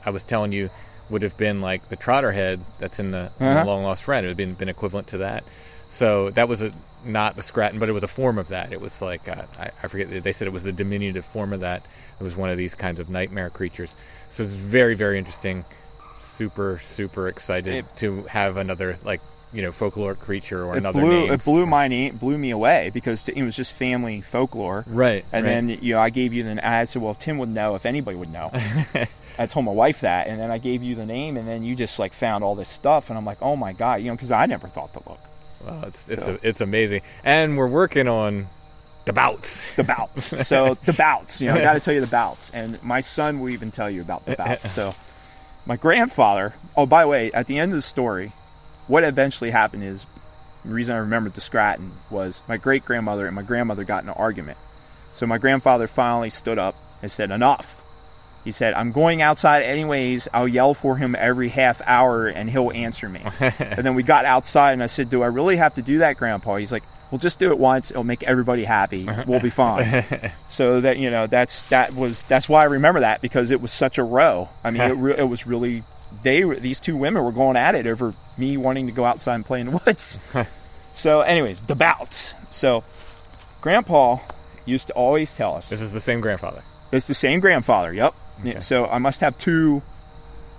[0.05, 0.69] I was telling you
[1.09, 3.65] would have been like the trotterhead that's in the, Uh-huh.
[3.65, 4.25] long lost friend.
[4.25, 5.45] It would have been, been equivalent to that.
[5.93, 6.73] So that was a
[7.05, 8.73] not the Scratten, but it was a form of that.
[8.73, 10.23] It was like uh, I, I forget.
[10.25, 11.83] They said it was the diminutive form of that.
[12.19, 13.95] It was one of these kinds of nightmare creatures.
[14.31, 15.65] So it's very very interesting.
[16.19, 19.21] Super super excited It- to have another like
[19.53, 21.33] you know folkloric creature or another blew name.
[21.33, 24.85] it blew my blew me away because it was just family folklore.
[24.87, 25.51] Right, And right.
[25.51, 28.17] then you know I gave you the I said, well, Tim would know if anybody
[28.17, 28.51] would know.
[29.39, 31.75] I told my wife that, and then I gave you the name, and then you
[31.75, 34.31] just like found all this stuff, and I'm like, oh my god, you know, because
[34.33, 35.21] I never thought to look.
[35.65, 38.49] Well, it's it's, So- a, it's amazing, and we're working on
[39.05, 39.61] the bouts.
[39.77, 40.47] The bouts.
[40.47, 43.41] so the bouts, you know, I got to tell you the bouts, and my son
[43.41, 44.71] will even tell you about the bouts.
[44.71, 44.95] So
[45.67, 46.55] my grandfather.
[46.77, 48.33] Oh, by the way, at the end of the story,
[48.87, 50.07] what eventually happened is
[50.65, 54.09] the reason I remembered the Scratten was my great grandmother and my grandmother got in
[54.09, 54.59] an argument.
[55.13, 57.82] So my grandfather finally stood up and said, "Enough."
[58.45, 60.27] He said, I'm going outside anyways.
[60.35, 63.23] I'll yell for him every half hour and he'll answer me.
[63.41, 66.17] and then we got outside and I said, Do I really have to do that,
[66.17, 66.57] Grandpa?
[66.57, 67.91] He's like, Well, just do it once.
[67.93, 69.09] It'll make everybody happy.
[69.27, 70.05] We'll be fine.
[70.49, 73.71] so that, you know, that's that was that's why I remember that because it was
[73.71, 74.49] such a row.
[74.65, 75.85] I mean, it, re- it was really,
[76.25, 79.47] they these two women were going at it over me wanting to go outside and
[79.47, 80.19] play in the woods.
[80.95, 82.35] So, anyways, the bouts.
[82.51, 82.85] So,
[83.61, 84.19] Grandpa
[84.67, 86.63] used to always tell us This is the same grandfather.
[86.91, 87.93] it's the same grandfather.
[87.95, 88.15] Yep.
[88.45, 89.83] Yeah, so I must have two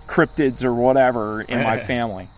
[0.07, 2.29] cryptids or whatever in my family.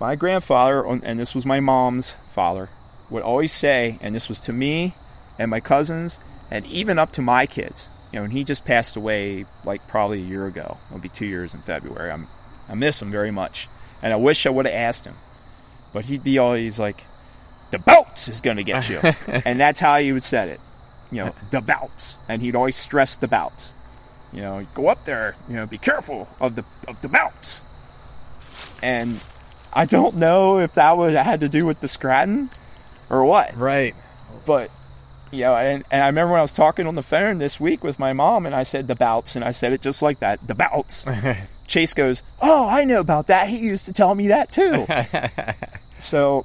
[0.00, 2.68] My grandfather, and this was my mom's father,
[3.10, 4.94] would always say, and this was to me
[5.38, 7.88] and my cousins, and even up to my kids.
[8.12, 10.78] You know, and he just passed away like probably a year ago.
[10.88, 12.10] It'll be two years in February.
[12.12, 12.28] I'm,
[12.68, 13.68] I miss him very much,
[14.02, 15.16] and I wish I would have asked him,
[15.92, 17.04] but he'd be always like,
[17.72, 20.60] "The boats is going to get you," and that's how he would said it.
[21.10, 23.74] You know, the bouts, and he'd always stress the bouts.
[24.34, 25.36] You know, go up there.
[25.48, 27.62] You know, be careful of the of the bouts.
[28.82, 29.20] And
[29.72, 32.50] I don't know if that was had to do with the Scratten
[33.10, 33.94] or what, Right.
[34.46, 34.70] but
[35.30, 37.82] you know, and, and I remember when I was talking on the phone this week
[37.82, 40.46] with my mom, and I said the bouts, and I said it just like that,
[40.46, 41.04] the bouts.
[41.66, 43.48] Chase goes, "Oh, I know about that.
[43.48, 44.86] He used to tell me that too."
[45.98, 46.44] so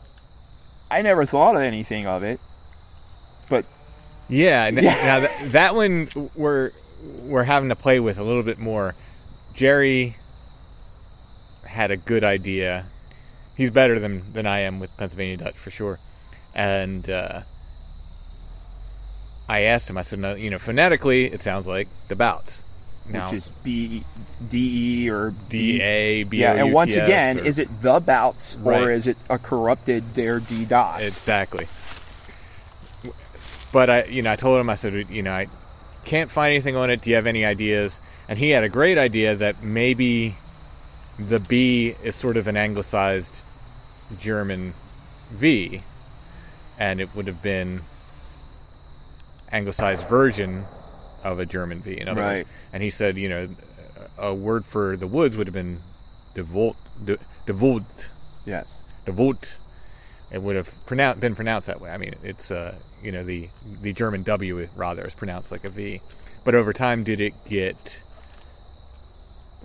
[0.90, 2.40] I never thought of anything of it,
[3.48, 3.66] but
[4.28, 4.82] Yeah, Yeah.
[4.82, 6.72] Now that, that one we're
[7.04, 8.96] we're having to play with a little bit more.
[9.54, 10.16] Jerry
[11.66, 12.86] had a good idea.
[13.56, 16.00] He's better than than I am with Pennsylvania Dutch for sure.
[16.54, 17.42] And uh,
[19.48, 19.98] I asked him.
[19.98, 22.64] I said, "No, you know, phonetically, it sounds like the bouts."
[23.08, 24.04] Now, which is B
[24.48, 26.38] D E or D A B.
[26.38, 30.40] Yeah, and once again, or- is it the bouts or is it a corrupted dare
[30.40, 31.08] D DOS?
[31.08, 31.68] Exactly.
[33.72, 35.48] But I, you know, I told him, I said, you know, I
[36.06, 37.02] can't find anything on it.
[37.02, 38.00] Do you have any ideas?
[38.28, 40.36] And he had a great idea that maybe
[41.18, 43.42] the B is sort of an anglicized
[44.18, 44.74] German
[45.32, 45.82] V,
[46.78, 47.82] and it would have been
[49.52, 50.66] anglicized version
[51.24, 52.00] of a German V.
[52.00, 52.38] In other Right.
[52.38, 53.50] words, and he said, you know,
[54.18, 55.82] a word for the woods would have been
[56.36, 57.84] devolt, de, devolt,
[58.46, 58.84] yes.
[59.06, 59.56] devolt
[60.32, 61.90] it would have pronoun- been pronounced that way.
[61.90, 63.50] I mean, it's uh, you know the
[63.82, 66.02] the German W rather is pronounced like a V,
[66.44, 68.00] but over time did it get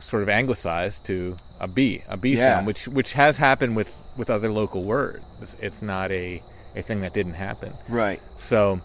[0.00, 2.56] sort of anglicized to a B, a B Yeah.
[2.56, 5.24] sound, which which has happened with with other local words.
[5.42, 6.42] It's, it's not a
[6.76, 7.72] a thing that didn't happen.
[7.88, 8.20] Right.
[8.36, 8.80] So,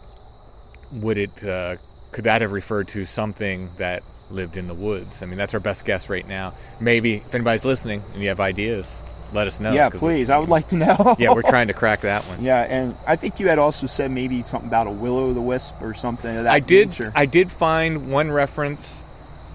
[0.92, 1.78] would it uh,
[2.12, 5.24] could that have referred to something that lived in the woods?
[5.24, 6.54] I mean, that's our best guess right now.
[6.80, 9.02] Maybe if anybody's listening and you have ideas,
[9.34, 9.72] let us know.
[9.72, 10.30] Yeah, please.
[10.30, 11.16] we- I would like to know.
[11.20, 12.44] yeah, we're trying to crack that one.
[12.44, 15.42] Yeah, and I think you had also said maybe something about a will o' the
[15.42, 16.90] wisp or something of that I did.
[16.90, 17.12] nature.
[17.16, 19.06] I did find one reference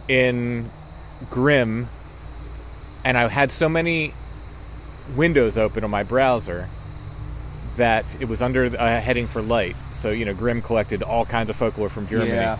[0.08, 0.70] in
[1.30, 1.88] Grimm,
[3.04, 4.14] and I had so many
[5.16, 6.68] windows open on my browser
[7.76, 9.76] that it was under a uh, heading for light.
[9.92, 12.58] So you know, Grimm collected all kinds of folklore from Germany, Yeah.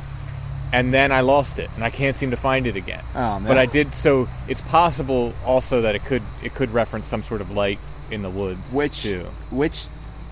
[0.75, 3.05] And then I lost it, and I can't seem to find it again.
[3.15, 3.47] Oh, no.
[3.49, 3.95] But I did.
[3.95, 7.79] So it's possible also that it could it could reference some sort of light
[8.11, 9.27] in the woods, Which too.
[9.51, 9.87] which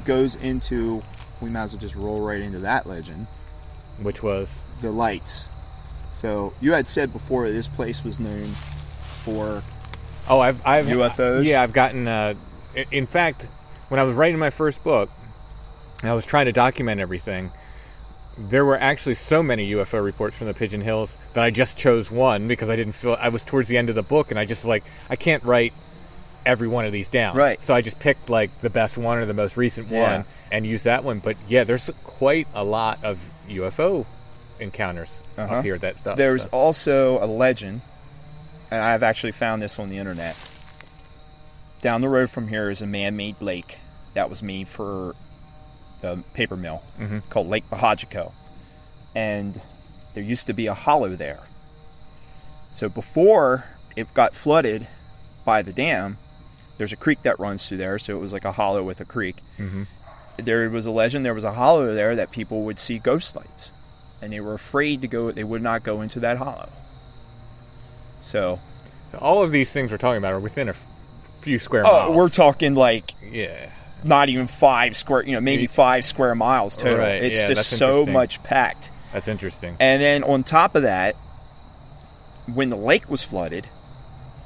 [0.05, 1.03] goes into
[1.41, 3.27] we might as well just roll right into that legend.
[4.01, 5.49] which was The lights.
[6.11, 8.45] So you had said before this place was known
[9.25, 9.63] for
[10.29, 11.45] Oh, I've, I've UFOs?
[11.47, 12.07] yeah, I've gotten.
[12.07, 12.35] Uh,
[12.91, 13.47] in fact,
[13.89, 15.11] when I was writing my first book,
[16.03, 17.51] I was trying to document everything.
[18.39, 22.11] There were actually so many UFO reports from the Pigeon Hills that I just chose
[22.11, 24.45] one because I didn't feel I was towards the end of the book, and I
[24.47, 25.73] just like I can't write
[26.47, 27.37] every one of these down.
[27.37, 27.61] Right.
[27.63, 30.13] So I just picked like the best one or the most recent Yeah.
[30.17, 31.19] one and used that one.
[31.19, 33.19] But yeah, there's quite a lot of
[33.49, 34.07] UFO
[34.59, 35.57] encounters Uh-huh.
[35.57, 35.77] up here.
[35.79, 36.17] That stuff.
[36.17, 36.49] There's so.
[36.53, 37.83] also a legend,
[38.71, 40.37] and I've actually found this on the internet.
[41.83, 43.79] Down the road from here is a man-made lake
[44.15, 45.15] that was made for
[46.03, 47.21] the paper mill mm-hmm.
[47.31, 48.33] called Lake Bahajico,
[49.15, 49.61] and
[50.15, 51.41] there used to be a hollow there.
[52.71, 53.65] So before
[53.97, 54.87] it got flooded
[55.45, 56.19] by the dam,
[56.79, 59.05] there's a creek that runs through there, so it was like a hollow with a
[59.07, 59.37] creek.
[59.59, 59.85] Mm-hmm.
[60.39, 63.71] There was a legend there was a hollow there that people would see ghost lights
[64.23, 66.71] and they were afraid to go they would not go into that hollow
[68.21, 68.59] so
[69.11, 70.87] So all of these things we're talking about are within a f-
[71.41, 72.17] few square oh miles.
[72.17, 73.71] we're talking like yeah.
[74.05, 77.71] Not even five square you know maybe five square miles total Right, it's yeah, just
[77.71, 79.77] so much packed That's interesting.
[79.81, 81.17] and then on top of that
[82.53, 83.67] when the lake was flooded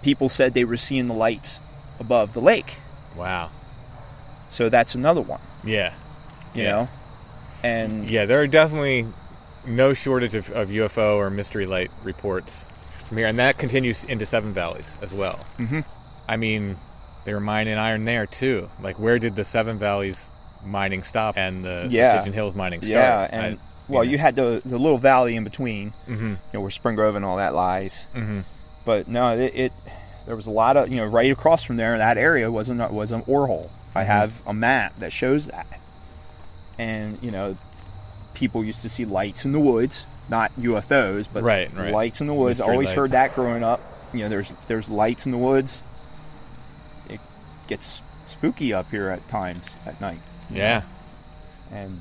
[0.02, 1.58] people said they were seeing the lights
[1.98, 2.76] above the lake
[3.16, 3.50] Wow.
[4.48, 5.94] so that's another one Yeah.
[6.54, 6.70] you Yeah.
[6.70, 6.88] know
[7.62, 9.06] and Yeah, there are definitely
[9.64, 12.66] no shortage of, of UFO or mystery light reports
[13.08, 15.40] from here, and that continues into Seven Valleys as well.
[15.58, 15.80] Mm-hmm.
[16.28, 16.76] I mean,
[17.26, 18.70] they were mining iron there too.
[18.80, 20.24] Like, where did the Seven Valleys
[20.64, 22.16] mining stop and the, Yeah.
[22.18, 22.90] Pigeon Hills mining start?
[22.90, 23.58] Yeah, and I-
[23.88, 24.10] well, know.
[24.10, 26.30] you had the the little valley in between, Mhm.
[26.30, 27.98] you know, where Spring Grove and all that lies.
[28.14, 28.44] Mhm.
[28.84, 29.72] But no, it, it
[30.26, 32.68] there was a lot of you know right across from there in that area was
[32.70, 33.70] an was an ore hole.
[33.94, 34.10] I Mm-hmm.
[34.10, 35.66] have a map that shows that.
[36.78, 37.56] And, you know,
[38.34, 41.90] people used to see lights in the woods, not UFOs, but Right, right.
[41.92, 42.58] lights in the woods.
[42.58, 42.96] Mystery Always lights.
[42.96, 43.80] heard that growing up.
[44.12, 45.82] You know, there's there's lights in the woods.
[47.66, 50.20] It gets spooky up here at times at night.
[50.50, 50.82] Yeah.
[51.72, 52.00] And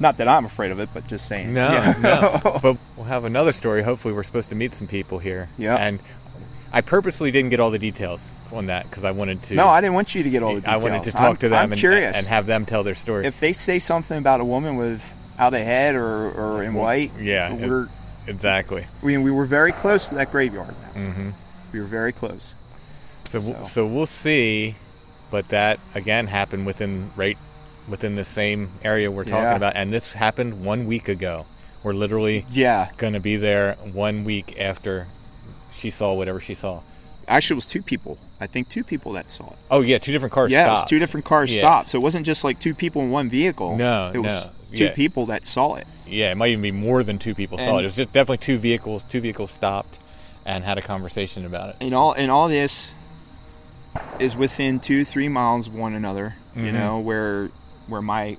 [0.00, 1.52] not that I'm afraid of it, but just saying.
[1.52, 1.94] No, Yeah.
[2.42, 2.58] no.
[2.62, 3.82] But we'll have another story.
[3.82, 5.48] Hopefully, we're supposed to meet some people here.
[5.58, 5.76] Yeah.
[5.76, 6.00] And
[6.72, 9.54] I purposely didn't get all the details on that because I wanted to.
[9.54, 10.82] No, I didn't want you to get all the details.
[10.84, 12.18] I wanted to talk I'm- to them I'm and, curious.
[12.18, 13.26] and have them tell their story.
[13.26, 17.52] if they say something about a woman without a head or, or in white, yeah,
[17.54, 17.88] we're
[18.26, 18.86] exactly.
[19.02, 20.74] we, we were very close to that graveyard.
[20.94, 21.30] Mm-hmm.
[21.72, 22.54] We were very close.
[23.32, 24.74] So, so So- so we'll see,
[25.30, 27.38] but that again happened within right
[27.88, 29.56] within the same area we're talking Yeah.
[29.56, 31.46] about, and this happened one week ago.
[31.82, 35.08] We're literally Yeah, going to be there one week after
[35.72, 36.80] she saw whatever she saw.
[37.26, 38.18] actually, it was two people.
[38.40, 39.56] I think two people that saw it.
[39.70, 40.50] Oh yeah, two different cars.
[40.52, 41.60] yeah, it was two different cars Yeah.
[41.62, 41.90] stopped.
[41.90, 43.76] So it wasn't just like two people in one vehicle.
[43.76, 44.92] No, it was no, two yeah.
[44.92, 45.86] people that saw it.
[46.06, 47.82] Yeah, it might even be more than two people saw it.
[47.82, 49.04] It was just definitely two vehicles.
[49.08, 49.98] Two vehicles stopped
[50.44, 51.76] and had a conversation about it.
[51.80, 52.88] And all and all this
[54.18, 56.36] is within two three miles of one another.
[56.54, 56.72] You Mhm.
[56.72, 57.50] know where
[57.88, 58.36] where my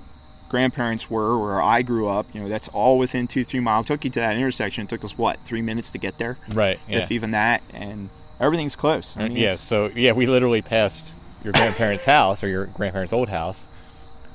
[0.48, 2.26] grandparents were, where I grew up.
[2.32, 3.86] You know that's all within two three miles.
[3.86, 4.84] took you to that intersection.
[4.84, 6.78] It took us what three minutes to get there, right?
[6.88, 6.98] Yeah.
[6.98, 7.62] if even that.
[7.72, 8.08] And
[8.40, 9.16] everything's close.
[9.18, 9.56] I mean, yeah.
[9.56, 11.04] So yeah, we literally passed
[11.42, 13.66] your grandparents' house or your grandparents' old house,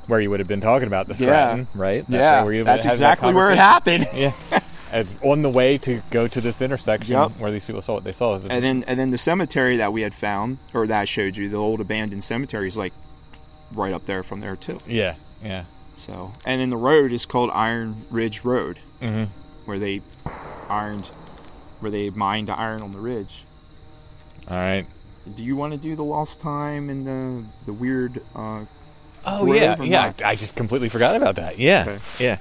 [0.07, 1.29] where you would have been talking about the Yeah.
[1.55, 2.05] Scratten, right?
[2.07, 4.05] That's yeah, where you that's had that exactly where it happened.
[4.13, 4.31] Yeah.
[4.91, 7.31] As on the way to go to this intersection Yep.
[7.39, 8.35] where these people saw what they saw.
[8.35, 11.49] And then and then the cemetery that we had found, or that I showed you,
[11.49, 12.93] the old abandoned cemetery is like
[13.73, 14.79] right up there from there too.
[14.87, 15.65] yeah, yeah.
[15.95, 19.25] So and then the road is called Iron Ridge Road, hmm
[19.65, 20.01] where they
[20.69, 21.05] ironed,
[21.79, 23.43] where they mined iron on the ridge.
[24.49, 24.85] All right.
[25.35, 28.21] Do you want to do the lost time and the the weird?
[28.35, 28.65] Uh,
[29.25, 30.13] Oh yeah, yeah.
[30.23, 31.59] I, I just completely forgot about that.
[31.59, 31.99] Yeah, Okay.
[32.23, 32.37] yeah.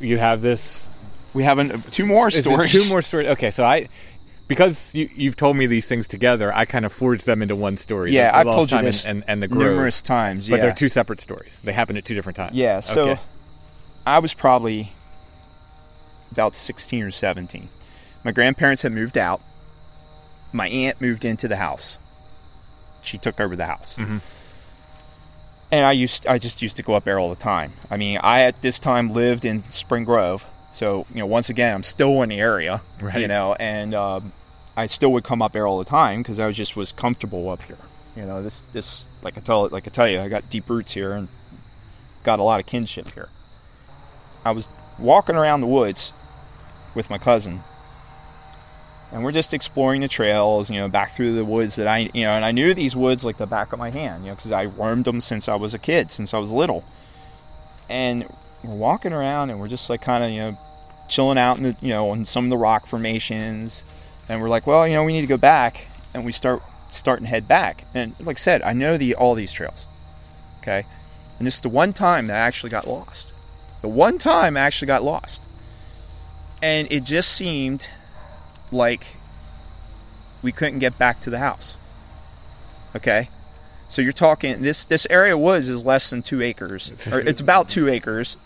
[0.00, 0.87] You have this
[1.34, 2.72] we have an, two more Is stories.
[2.72, 3.28] Two more stories.
[3.30, 3.88] Okay, so I,
[4.46, 7.76] because you, you've told me these things together, I kind of forged them into one
[7.76, 8.12] story.
[8.12, 9.72] Yeah, I've told you this and, and, and the Grove.
[9.72, 10.48] numerous times.
[10.48, 11.58] but they're two separate stories.
[11.62, 12.56] They happen at two different times.
[12.56, 13.20] Yeah, so Okay.
[14.06, 14.92] I was probably
[16.32, 17.68] about 16 or 17.
[18.24, 19.40] My grandparents had moved out.
[20.52, 21.98] My aunt moved into the house.
[23.02, 23.96] She took over the house.
[23.98, 24.22] Mhm.
[25.70, 27.74] And I used I just used to go up there all the time.
[27.90, 30.46] I mean, I at this time lived in Spring Grove.
[30.70, 33.20] So, you know, once again, I'm still in the area, Right.
[33.20, 34.32] you know, and um,
[34.76, 37.48] I still would come up there all the time because I was just was comfortable
[37.48, 37.78] up here.
[38.16, 40.92] You know, this this like I tell like I tell you, I got deep roots
[40.92, 41.28] here and
[42.24, 43.28] got a lot of kinship here.
[44.44, 46.12] I was walking around the woods
[46.94, 47.62] with my cousin,
[49.12, 52.24] and we're just exploring the trails, you know, back through the woods that I, you
[52.24, 54.50] know, and I knew these woods like the back of my hand, you know, because
[54.52, 56.84] I roamed them since I was a kid, since I was little.
[57.88, 58.26] And
[58.62, 60.58] we're walking around, and we're just like kind of, you know,
[61.08, 63.84] chilling out in the, you know, on some of the rock formations,
[64.28, 67.18] and we're like, well, you know, we need to go back, and we start start
[67.18, 67.84] and head back.
[67.94, 69.86] And like I said, I know the all these trails,
[70.60, 70.86] okay,
[71.38, 73.32] and this is the one time that I actually got lost.
[73.80, 75.42] The one time I actually got lost.
[76.60, 77.88] And it just seemed
[78.72, 79.06] like
[80.42, 81.78] we couldn't get back to the house.
[82.96, 83.28] Okay?
[83.86, 86.90] So you're talking this this area of woods is less than 2 acres.
[87.12, 88.36] Or it's about 2 acres.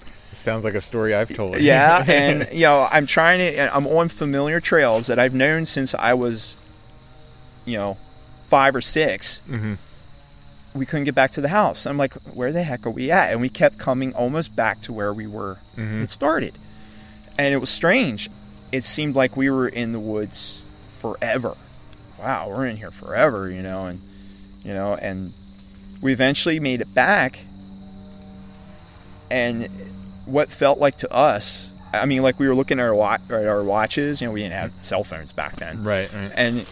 [0.42, 1.56] Sounds like a story I've told.
[1.60, 5.94] Yeah, and you know, I'm trying to I'm on familiar trails that I've known since
[5.94, 6.56] I was
[7.64, 7.96] you know,
[8.48, 9.78] 5 or 6 Mhm.
[10.74, 11.86] we couldn't get back to the house.
[11.86, 13.30] I'm like, where the heck are we at?
[13.30, 15.58] And we kept coming almost back to where we were.
[15.76, 16.02] Mhm.
[16.02, 16.58] It started,
[17.38, 18.28] and it was strange.
[18.72, 20.62] It seemed like we were in the woods
[20.98, 21.54] forever.
[22.18, 24.00] Wow, we're in here forever, you know, and
[24.64, 25.34] you know, and
[26.00, 27.44] we eventually made it back.
[29.30, 29.68] And
[30.26, 33.46] what felt like to us, I mean, like we were looking at our wa- at
[33.46, 34.20] our watches.
[34.20, 34.84] You know, we didn't have mm.
[34.84, 36.32] cell phones back then right, right.
[36.34, 36.66] and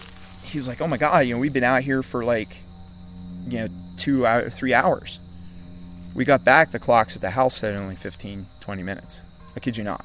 [0.44, 2.58] he's like, "Oh my god, you know, we've been out here for like,
[3.48, 5.20] you know, two hour, three hours.
[6.14, 9.22] We got back, the clocks at the house said only 15, 20 minutes.
[9.54, 10.04] I kid you not.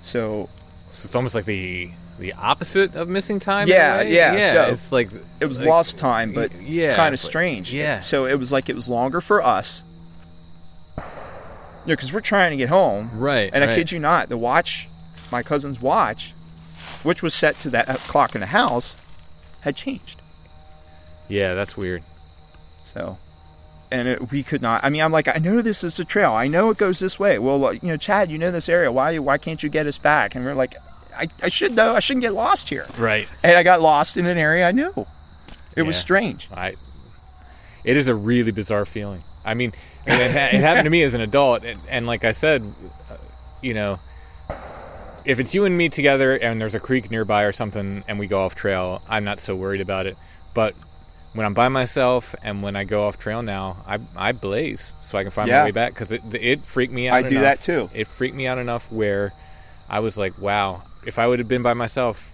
[0.00, 0.48] So
[0.92, 3.66] So it's almost like the the opposite of missing time.
[3.68, 4.52] Yeah, yeah, yeah.
[4.52, 5.10] so it's like
[5.40, 7.72] it was like- lost time, but yeah, kind of strange.
[7.72, 8.00] Yeah.
[8.00, 9.82] So it was like it was longer for us.
[11.84, 13.10] You know, because we're trying to get home.
[13.14, 13.76] Right, And I right.
[13.76, 14.88] kid you not, the watch,
[15.30, 16.32] my cousin's watch,
[17.02, 18.96] which was set to that uh, clock in the house,
[19.60, 20.20] had changed.
[21.28, 22.02] Yeah, that's weird.
[22.84, 23.18] So,
[23.90, 24.84] and it, we could not.
[24.84, 26.32] I mean, I'm like, I know this is the trail.
[26.32, 27.38] I know it goes this way.
[27.38, 28.92] Well, you know, Chad, you know this area.
[28.92, 30.34] Why, why can't you get us back?
[30.34, 30.76] And we're like,
[31.16, 31.94] I, I should know.
[31.94, 32.86] I shouldn't get lost here.
[32.98, 33.28] Right.
[33.42, 35.06] And I got lost in an area I knew.
[35.74, 36.48] It was strange.
[36.52, 36.74] I.
[37.82, 39.22] it is a really bizarre feeling.
[39.44, 39.72] I mean,
[40.06, 42.62] it, ha- it happened to me as an adult, and, and like I said,
[43.10, 43.16] uh,
[43.60, 43.98] you know,
[45.24, 48.26] if it's you and me together and there's a creek nearby or something and we
[48.26, 50.16] go off trail, I'm not so worried about it.
[50.52, 50.74] But
[51.32, 55.16] when I'm by myself and when I go off trail now, I I blaze so
[55.18, 55.60] I can find Yeah.
[55.60, 57.14] my way back because it it freaked me out.
[57.14, 57.88] I do that too.
[57.94, 59.32] It freaked me out enough where
[59.88, 62.32] I was like, wow, if I would have been by myself,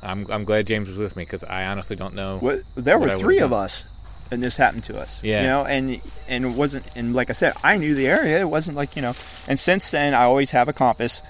[0.00, 2.38] I'm I'm glad James was with me because I honestly don't know.
[2.38, 3.84] What, there were three of us,
[4.30, 5.22] and this happened to us.
[5.22, 5.40] Yeah.
[5.42, 8.40] you know, and and it wasn't, and like I said, I knew the area.
[8.40, 9.14] It wasn't like you know,
[9.48, 11.22] and since then, I always have a compass.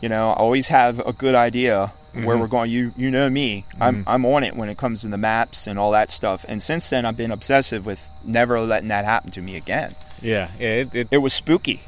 [0.00, 2.26] You know, I always have a good idea Mm-hmm.
[2.26, 2.70] where we're going.
[2.70, 5.80] You you know me, I'm I'm on it when it comes to the maps and
[5.80, 6.44] all that stuff.
[6.46, 9.96] And since then, I've been obsessive with never letting that happen to me again.
[10.22, 10.66] Yeah, yeah.
[10.68, 11.80] It, it, It was spooky.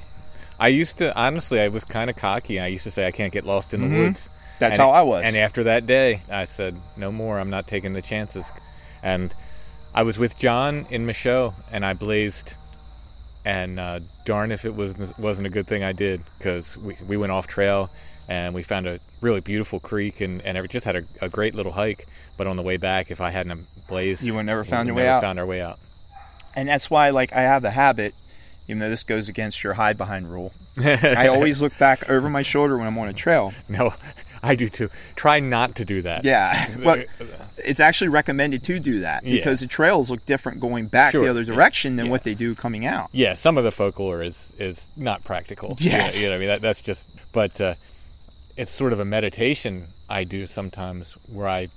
[0.58, 2.58] I used to honestly, I was kind of cocky.
[2.58, 4.22] I used to say I can't get lost in the woods.
[4.22, 4.32] Mm-hmm.
[4.58, 5.22] That's And how it- I was.
[5.26, 7.38] And after that day, I said, "No more.
[7.38, 8.50] I'm not taking the chances."
[9.04, 9.32] And
[9.96, 12.54] I was with John in Michaux, and I blazed.
[13.44, 17.16] And uh, darn if it was wasn't a good thing I did because we we
[17.16, 17.90] went off trail
[18.28, 21.54] and we found a really beautiful creek and and it just had a, a great
[21.54, 22.08] little hike.
[22.36, 25.06] But on the way back, if I hadn't blazed, You would never found your way
[25.08, 25.22] out.
[25.22, 25.78] Found our way out.
[26.56, 28.16] and that's why like I have the habit,
[28.66, 30.52] even though this goes against your hide behind rule.
[30.76, 33.54] I always look back over my shoulder when I'm on a trail.
[33.68, 33.94] No,
[34.42, 34.90] I do too.
[35.14, 36.24] Try not to do that.
[36.24, 37.06] Yeah, but
[37.64, 39.36] it's actually recommended to do that Yeah.
[39.36, 42.12] because the trails look different going back Sure, the other yeah, direction than yeah.
[42.12, 43.08] what they do coming out.
[43.12, 45.74] yeah, some of the folklore is is not practical.
[45.78, 46.16] Yes.
[46.20, 47.08] you know, you I mean that, that's just.
[47.32, 47.74] But uh,
[48.56, 51.68] it's sort of a meditation I do sometimes where I,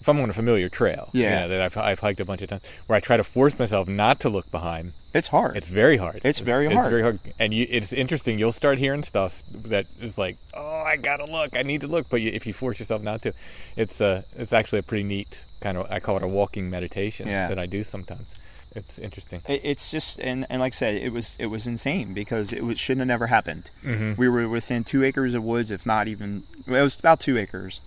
[0.00, 1.40] if I'm on a familiar trail, you Yeah.
[1.40, 3.88] know, that I've I've hiked a bunch of times, where I try to force myself
[3.88, 4.92] not to look behind.
[5.14, 5.56] It's hard.
[5.56, 6.20] It's very hard.
[6.24, 6.78] It's very hard.
[6.86, 8.38] It's very hard, and you, it's interesting.
[8.38, 11.54] You'll start hearing stuff that is like, "Oh, I gotta look.
[11.54, 13.32] I need to look." But you, if you force yourself not to,
[13.76, 15.86] it's uh, it's actually a pretty neat kind of.
[15.90, 17.48] I call it a walking meditation Yeah.
[17.48, 18.34] that I do sometimes.
[18.74, 19.42] It's interesting.
[19.46, 22.64] It- it's just and, and like I said, it was it was insane because it
[22.64, 23.70] was, shouldn't have never happened.
[23.84, 24.14] Mm-hmm.
[24.18, 26.44] We were within two acres of woods, if not even.
[26.66, 27.82] It was about two acres,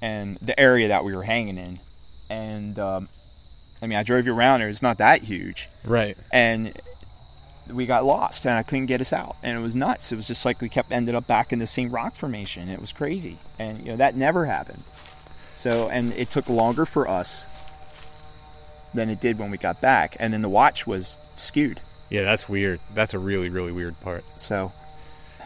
[0.00, 1.80] and the area that we were hanging in,
[2.30, 3.08] and um,
[3.84, 4.68] I mean, I drove you around there.
[4.70, 6.16] It's not that huge, Right.
[6.32, 6.72] and
[7.68, 10.10] we got lost, and I couldn't get us out, and it was nuts.
[10.10, 12.68] It was just like we kept ended up back in the same rock formation.
[12.70, 14.82] It was crazy, and you know that never happened.
[15.54, 17.44] So, and it took longer for us
[18.94, 21.80] than it did when we got back, and then the watch was skewed.
[22.10, 22.80] Yeah, that's weird.
[22.94, 24.24] That's a really, really weird part.
[24.36, 24.72] So,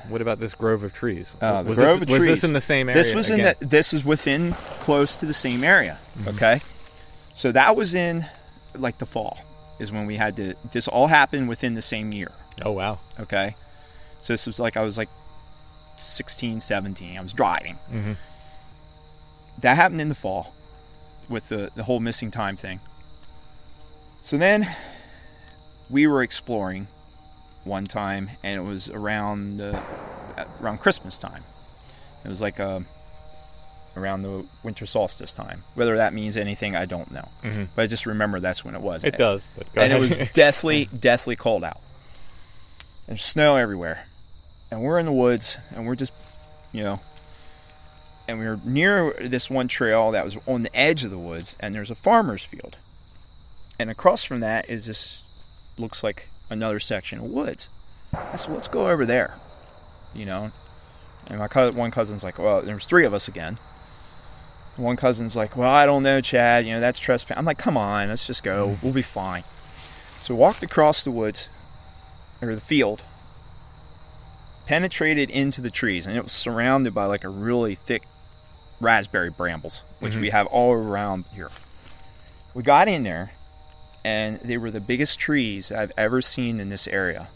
[0.08, 1.26] What about this grove of trees?
[1.40, 3.02] uh, the was grove this, was this in the same area?
[3.02, 3.46] This was again?
[3.48, 3.66] in the.
[3.66, 5.98] This is within close to the same area.
[6.18, 6.28] Mm-hmm.
[6.30, 6.60] Okay,
[7.38, 8.26] so that was in
[8.74, 9.38] like the fall
[9.78, 10.54] is when we had to.
[10.72, 12.32] This all happened within the same year.
[12.64, 12.98] Oh wow.
[13.20, 13.54] Okay,
[14.20, 15.08] so this was like I was like
[15.96, 17.16] 16, 17.
[17.16, 17.78] I was driving.
[17.92, 18.16] Mhm.
[19.60, 20.52] That happened in the fall
[21.28, 22.80] with the the whole missing time thing.
[24.20, 24.74] So then
[25.88, 26.88] we were exploring
[27.62, 29.80] one time, and it was around the
[30.60, 31.44] around Christmas time.
[32.24, 32.80] It was like uh
[33.98, 35.64] around the winter solstice time.
[35.74, 37.28] Whether that means anything, I don't know.
[37.74, 39.02] But I just remember that's when it was.
[39.02, 39.14] Mm-hmm.
[39.14, 39.44] It does.
[39.56, 41.80] But go and it was deathly, deathly cold out.
[43.06, 44.06] There's snow everywhere,
[44.70, 46.12] and we're in the woods, and we're just,
[46.72, 47.00] you know,
[48.28, 51.56] and we were near this one trail that was on the edge of the woods,
[51.58, 52.76] and there's a farmer's field,
[53.78, 55.22] and across from that is this,
[55.78, 57.70] looks like another section of woods.
[58.12, 59.36] I said, let's go over there,
[60.14, 60.52] you know.
[61.28, 63.58] And my cousin, one cousin's like, well, there's three of us again.
[64.78, 66.66] One cousin's like, well, I don't know, Chad.
[66.66, 67.36] You know, that's trespass.
[67.36, 68.68] I'm like, come on, let's just go.
[68.68, 68.82] Mm.
[68.82, 69.44] We'll be fine.
[70.20, 71.48] So we walked across the woods,
[72.40, 73.02] or the field,
[74.66, 78.04] penetrated into the trees, and it was surrounded by like a really thick
[78.80, 80.36] raspberry brambles, which we mm-hmm.
[80.36, 81.50] have all around here.
[82.54, 83.32] We got in there,
[84.04, 87.28] and they were the biggest trees I've ever seen in this area.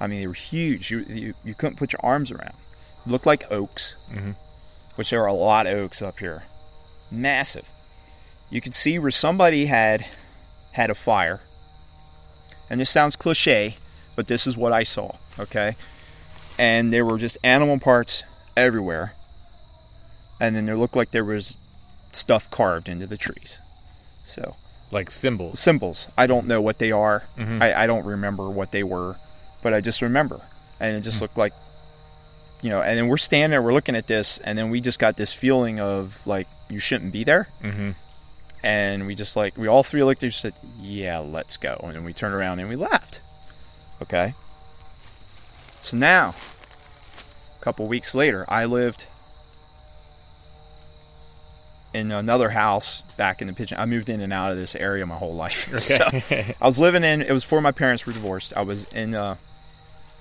[0.00, 0.90] I mean, they were huge.
[0.90, 2.54] You you, you couldn't put your arms around.
[3.06, 4.32] looked like oaks, mm-hmm.
[5.02, 6.44] Which there are a lot of oaks up here.
[7.10, 7.68] Massive.
[8.50, 10.06] You could see where somebody had
[10.70, 11.40] had a fire.
[12.70, 13.78] And this sounds cliche,
[14.14, 15.74] but this is what I saw, okay?
[16.56, 18.22] And there were just animal parts
[18.56, 19.14] everywhere.
[20.38, 21.56] And then there looked like there was
[22.12, 23.58] stuff carved into the trees.
[24.22, 24.54] So,
[24.92, 25.58] like symbols.
[25.58, 26.06] symbols.
[26.16, 27.24] I don't know what they are.
[27.36, 27.60] Mm-hmm.
[27.60, 29.16] I, I don't remember what they were,
[29.62, 30.42] but I just remember.
[30.78, 31.24] And it just mm-hmm.
[31.24, 31.54] looked like,
[32.62, 34.98] you know, and then we're standing there, we're looking at this, and then we just
[34.98, 37.48] got this feeling of like, you shouldn't be there.
[37.62, 37.90] Mm-hmm.
[38.62, 41.78] And we just like, we all three looked at each said, yeah, let's go.
[41.82, 43.20] And then we turned around and we left.
[44.00, 44.34] Okay.
[45.80, 46.36] So now,
[47.60, 49.06] a couple weeks later, I lived
[51.92, 53.78] in another house back in the pigeon.
[53.78, 55.68] I moved in and out of this area my whole life.
[55.72, 56.54] Okay.
[56.54, 57.22] so I was living in.
[57.22, 58.52] It was before my parents were divorced.
[58.56, 59.14] I was in.
[59.14, 59.36] Uh,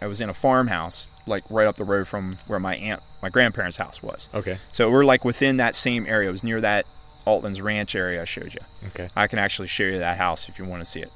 [0.02, 3.30] I was in a farmhouse, like right up the road from where my aunt, my
[3.30, 4.30] grandparents' house was.
[4.34, 4.58] Okay.
[4.72, 6.30] So we're like within that same area.
[6.30, 6.86] It was near that
[7.26, 8.62] Altland's Ranch area I showed you.
[8.88, 9.10] Okay.
[9.16, 11.12] I can actually show you that house if you want to see it.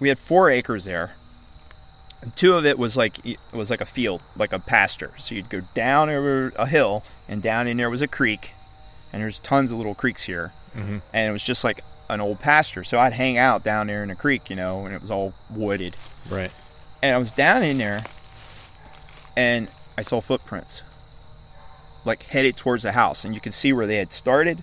[0.00, 1.12] We had four acres there.
[2.22, 5.12] And two of it was like it was like a field, like a pasture.
[5.16, 8.52] So you'd go down over a hill, and down in there was a creek,
[9.10, 10.98] and there's tons of little creeks here, mm-hmm.
[11.14, 12.84] and it was just like an old pasture.
[12.84, 15.32] So I'd hang out down there in the creek, you know, and it was all
[15.48, 15.96] wooded.
[16.28, 16.52] Right.
[17.02, 18.04] And I was down in there,
[19.36, 20.82] and I saw footprints,
[22.04, 24.62] like headed towards the house, and you could see where they had started.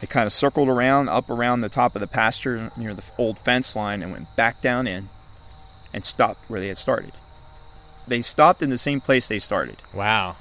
[0.00, 3.38] They kind of circled around, up around the top of the pasture near the old
[3.38, 5.10] fence line, and went back down in,
[5.92, 7.12] and stopped where they had started.
[8.08, 9.76] They stopped in the same place they started.
[9.92, 10.36] Wow.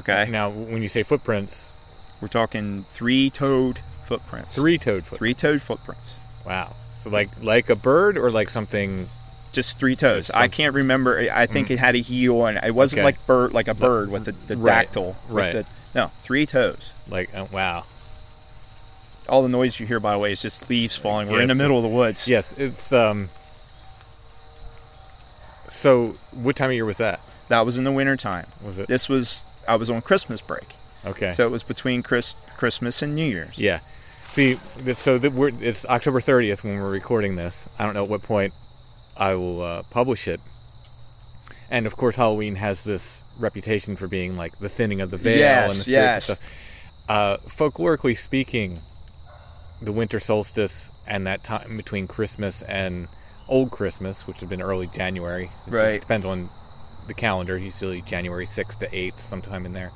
[0.00, 1.70] Okay, Now, when you say footprints,
[2.20, 4.54] we're talking three-toed footprints.
[4.54, 5.18] three-toed footprints.
[5.18, 6.18] three-toed footprints.
[6.46, 6.76] Wow.
[6.98, 9.08] So like like a bird or like something.
[9.52, 10.26] Just three toes.
[10.28, 11.18] Just I can't remember.
[11.32, 13.04] I think it had a heel, and it wasn't Okay.
[13.04, 15.16] like bird, like a bird with the, the Right, dactyl.
[15.28, 15.52] right.
[15.52, 16.92] the- no, three toes.
[17.08, 17.84] Like oh, wow.
[19.28, 21.54] all the noise you hear by the way is just leaves falling we're in the
[21.54, 23.30] middle of the woods Yes, it's um.
[25.68, 27.20] So, what time of year was that?
[27.48, 30.74] that was in the winter time Was it this was i was on christmas break
[31.06, 31.30] okay?
[31.30, 33.80] so it was between Chris, christmas and new year's yeah.
[34.30, 34.58] See,
[34.94, 37.64] so that we're, it's October 30th when we're recording this.
[37.78, 38.52] I don't know at what point
[39.18, 40.40] I will uh, publish it.
[41.70, 45.38] And of course, Halloween has this reputation for being like the thinning of the veil
[45.38, 46.28] Yes, and the yes.
[46.30, 46.50] and stuff.
[47.08, 48.80] Uh, folklorically speaking,
[49.82, 53.08] the winter solstice and that time between Christmas and
[53.48, 56.00] Old Christmas, which has been early January, Right.
[56.00, 56.50] depends on
[57.06, 57.56] the calendar.
[57.56, 59.90] Usually January 6th to 8th, sometime in there.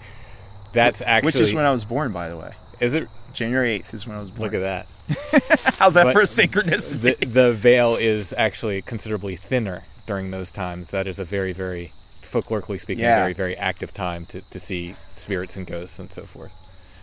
[0.73, 3.07] That's actually which is when i was born by the way is it?
[3.35, 4.87] january 8th is when i was born Look at that.
[5.79, 10.51] how's that But for a synchronicity the, the veil is actually considerably thinner during those
[10.51, 10.91] times.
[10.91, 11.93] That is a very, very,
[12.23, 13.19] folklorically speaking, Yeah.
[13.21, 16.51] very, very active time to, to see spirits and ghosts and so forth.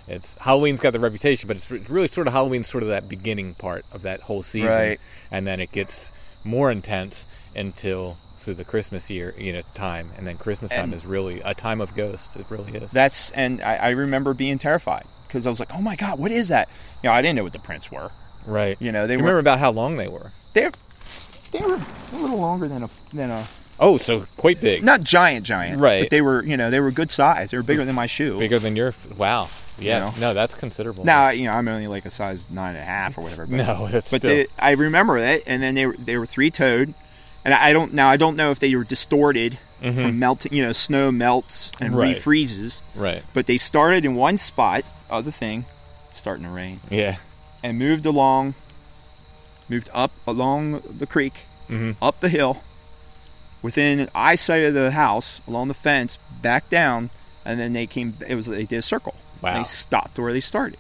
[0.08, 3.08] It's Halloween's got the reputation, but it's, it's really sort of Halloween's sort of that
[3.08, 5.00] beginning part of that whole season, Right.
[5.32, 6.12] and then it gets
[6.44, 10.94] more intense until through the Christmas year, you know, time, and then Christmas time And-
[10.96, 12.36] is really a time of ghosts.
[12.36, 12.90] It really is.
[12.92, 16.32] that's and I, I remember being terrified because i was like oh my god what
[16.32, 16.68] is that
[17.02, 18.12] you know i didn't know what the prints were
[18.46, 18.76] right.
[18.82, 20.32] you know, they You remember about how long they were?
[20.54, 20.70] they
[21.52, 21.76] they were
[22.14, 23.46] a little longer than a than a
[23.82, 24.84] Oh, so quite big.
[24.84, 26.02] not giant giant Right.
[26.04, 28.38] but they were you know they were good size they were bigger than my shoe
[28.40, 29.48] Bigger than your wow.
[29.82, 30.14] Yeah, know?
[30.20, 31.06] no, that's considerable.
[31.06, 33.46] Now you know I'm only like a size nine and a half or whatever.
[33.46, 36.26] But, No, that's but still- they, I remember it, and then they were they were
[36.26, 36.94] three toed,
[37.46, 40.54] and I don't now I don't know if they were distorted from melting.
[40.54, 42.00] You know, snow melts and Mm-hmm.
[42.00, 42.18] Right.
[42.18, 43.24] refreezes, right?
[43.34, 44.84] but they started in one spot.
[45.10, 45.66] Other thing,
[46.12, 47.18] starting to rain, Yeah,
[47.64, 48.54] and moved along,
[49.68, 52.04] moved up along the creek, Mm-hmm.
[52.04, 52.64] up the hill,
[53.62, 57.10] within eyesight of the house, along the fence, back down,
[57.46, 58.16] and then they came.
[58.28, 59.16] It was they did a circle.
[59.42, 59.58] Wow.
[59.58, 60.80] They stopped where they started,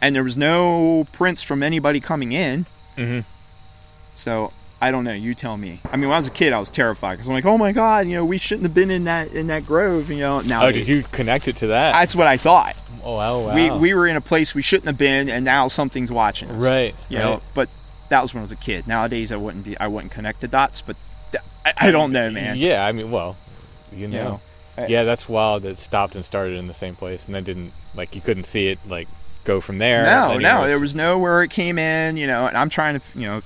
[0.00, 2.66] and there was no prints from anybody coming in.
[2.96, 3.24] Mhm.
[4.14, 5.12] So I don't know.
[5.14, 5.80] You tell me.
[5.90, 7.72] I mean, when I was a kid, I was terrified because I'm like, oh my
[7.72, 10.10] god, you know, we shouldn't have been in that in that grove.
[10.10, 11.92] You know, now Oh, did you connect it to that?
[11.92, 12.76] That's what I thought.
[13.02, 13.54] oh, wow, wow.
[13.54, 16.62] We we were in a place we shouldn't have been, and now something's watching us.
[16.64, 17.24] Right, You right.
[17.24, 17.68] know, but
[18.10, 18.86] that was when I was a kid.
[18.86, 19.78] Nowadays, I wouldn't be.
[19.78, 20.96] I wouldn't connect the dots, but
[21.32, 22.56] th- I, I don't know, man.
[22.58, 23.36] Yeah, I mean, well,
[23.92, 24.22] you know.
[24.24, 24.40] know,
[24.76, 25.64] I- yeah, that's wild.
[25.64, 28.68] It stopped and started in the same place, and then didn't like you couldn't see
[28.68, 29.08] it like
[29.44, 30.04] go from there.
[30.04, 32.18] No, no, there was nowhere it came in.
[32.18, 33.42] You know, and I'm trying to, you know,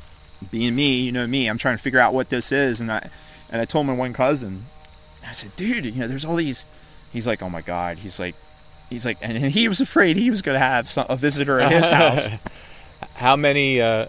[0.51, 3.11] being me, you know me, I'm trying to figure out what this is, and I
[3.51, 4.67] and I told my one cousin,
[5.27, 6.65] I said, dude, you know, there's all these.
[7.13, 7.99] He's like, oh my god.
[7.99, 8.37] He's like,
[8.89, 11.73] he's like, and he was afraid he was going to have some, a visitor at
[11.73, 12.29] his house.
[13.15, 13.81] How many?
[13.81, 14.07] uh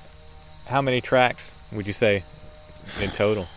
[0.67, 2.23] How many tracks would you say
[3.01, 3.47] in total,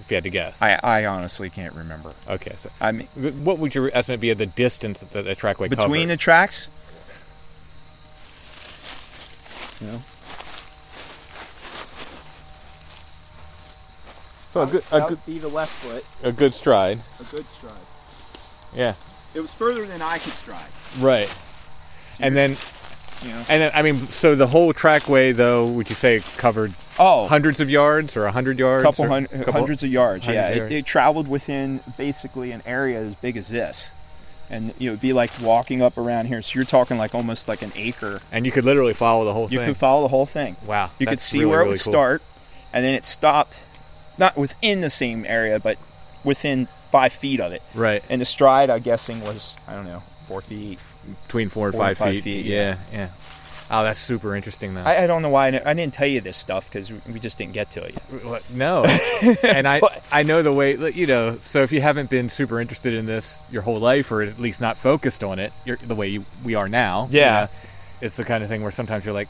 [0.00, 0.60] if you had to guess?
[0.60, 2.14] I I honestly can't remember.
[2.28, 3.06] okay, so I mean,
[3.44, 6.68] what would your estimate be of the distance that the trackway between the tracks.
[9.80, 10.00] You
[14.52, 17.00] so a good, a good, be the left foot, a good stride.
[17.20, 17.72] a good stride.
[18.74, 18.94] Yeah,
[19.34, 20.70] It was further than I could stride.
[21.00, 21.32] right.
[22.20, 22.56] And then,
[23.22, 23.44] You know.
[23.48, 27.60] and then, I mean, so the whole trackway, though, would you say covered Oh, hundreds
[27.60, 28.84] of yards or a hundred yards?
[28.84, 30.26] couple hun- couple- hundreds of yards.
[30.26, 30.74] hundreds yeah, of it, yards.
[30.74, 33.88] it traveled within basically an area as big as this,
[34.50, 36.42] and you know, it'd be like walking up around here.
[36.42, 38.20] So you're talking like almost like an acre.
[38.30, 39.60] And you could literally follow the whole You thing.
[39.60, 40.56] You could follow the whole thing.
[40.66, 41.92] Wow, You could see really, where it really would cool.
[41.92, 42.22] start,
[42.74, 43.60] and then it stopped,
[44.20, 45.78] not within the same area, but
[46.22, 47.62] within five feet of it.
[47.74, 48.04] Right.
[48.08, 50.78] And the stride, I'm guessing, was I don't know, four feet,
[51.26, 52.22] between four and Four five, feet.
[52.24, 53.08] feet, Yeah, yeah.
[53.72, 54.82] Oh, that's super interesting though.
[54.82, 57.38] I, I don't know why I, I didn't tell you this stuff because we just
[57.38, 57.94] didn't get to it
[58.24, 58.42] yet.
[58.50, 58.84] No,
[59.44, 61.38] and I I know the way you know.
[61.44, 64.60] So if you haven't been super interested in this your whole life, or at least
[64.60, 67.32] not focused on it, you're, the way you, we are now, you Yeah.
[67.32, 67.48] know,
[68.00, 69.28] it's the kind of thing where sometimes you're like,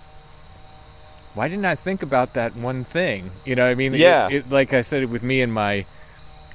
[1.41, 3.30] why didn't I think about that one thing?
[3.47, 4.28] You know, what I mean, It- Yeah.
[4.30, 5.86] it- like I said with me and my,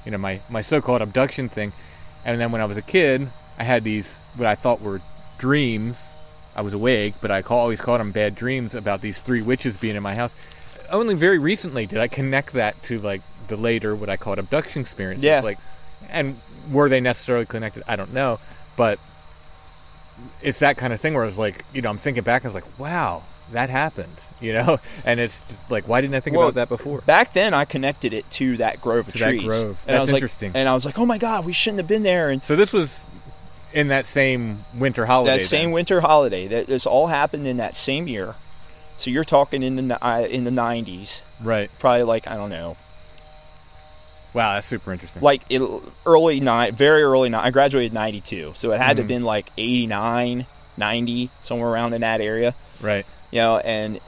[0.06, 1.74] you know, my my so-called abduction thing,
[2.24, 5.02] and then when I was a kid, I had these what I thought were
[5.40, 5.98] dreams.
[6.56, 9.76] I was awake, but I call, always called them bad dreams about these three witches
[9.76, 10.34] being in my house.
[10.92, 14.84] Only very recently did I connect that to like the later what I called abduction
[14.84, 15.24] experiences.
[15.26, 15.40] Yeah.
[15.42, 15.58] Like,
[16.12, 16.40] and
[16.72, 17.82] were they necessarily connected?
[17.88, 18.38] I don't know,
[18.78, 19.00] but
[20.44, 22.48] it's that kind of thing where I was like, you know, I'm thinking back, I
[22.50, 26.36] was like, wow, that happened, you know, and it's just like, why didn't I think
[26.36, 27.02] Well, about that before?
[27.02, 29.44] Back then, I connected it to that grove of To that trees.
[29.46, 29.78] grove.
[29.88, 30.52] And I That's was like, interesting.
[30.56, 32.30] And I was like, oh my god, we shouldn't have been there.
[32.30, 33.08] And So this was
[33.74, 35.38] in that same winter holiday.
[35.38, 38.36] that same winter holiday, that this all happened in that same year.
[38.96, 41.70] So you're talking in the uh, in the 90s, right?
[41.80, 42.78] probably like I don't know,
[44.34, 45.22] Wow, that's super interesting.
[45.22, 45.62] like it,
[46.06, 47.46] early nine, very early nine.
[47.46, 48.98] I graduated '92, so it had to Mhm.
[49.00, 50.46] have been like '89,
[50.78, 52.54] '90, somewhere around in that area.
[52.82, 53.06] right?
[53.32, 54.00] You know, and,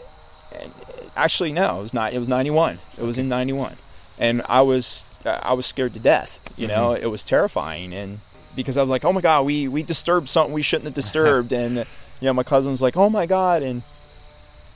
[0.60, 0.72] and
[1.16, 2.14] actually no, it was not.
[2.14, 2.80] It was ninety one.
[2.98, 3.76] It was in ninety one,
[4.20, 6.40] and I was I was scared to death.
[6.56, 8.20] You know, it was terrifying, and
[8.56, 11.52] because I was like, oh my god, we we disturbed something we shouldn't have disturbed,
[11.52, 11.86] and you
[12.22, 13.84] know, my cousin was like, oh my god, and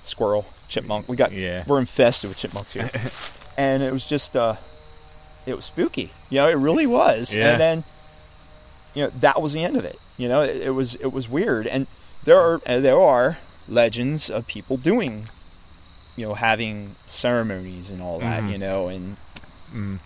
[0.03, 1.63] squirrel, chipmunk, we got Yeah.
[1.67, 2.89] we're infested with chipmunks here,
[3.57, 4.55] and it was just uh,
[5.45, 6.11] it was spooky.
[6.29, 7.51] You know, it really was, Yeah.
[7.51, 7.83] and then
[8.93, 9.99] you know that was the end of it.
[10.17, 11.87] You know, it, it was it was weird, and
[12.23, 13.39] there are there are
[13.71, 15.27] legends of people doing,
[16.15, 18.43] you know, having ceremonies and all that.
[18.43, 18.51] Mhm.
[18.51, 19.17] You know, and
[19.73, 19.99] Mm.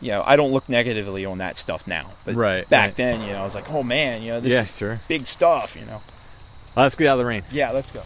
[0.00, 2.94] you know, I don't look negatively on that stuff now, but Right, back right.
[2.96, 5.00] then, you know, I was like, oh man, you know, this Yeah, is sure.
[5.08, 5.74] big stuff.
[5.76, 6.02] You know,
[6.76, 7.42] Let's get out of the rain.
[7.50, 8.02] yeah, let's go.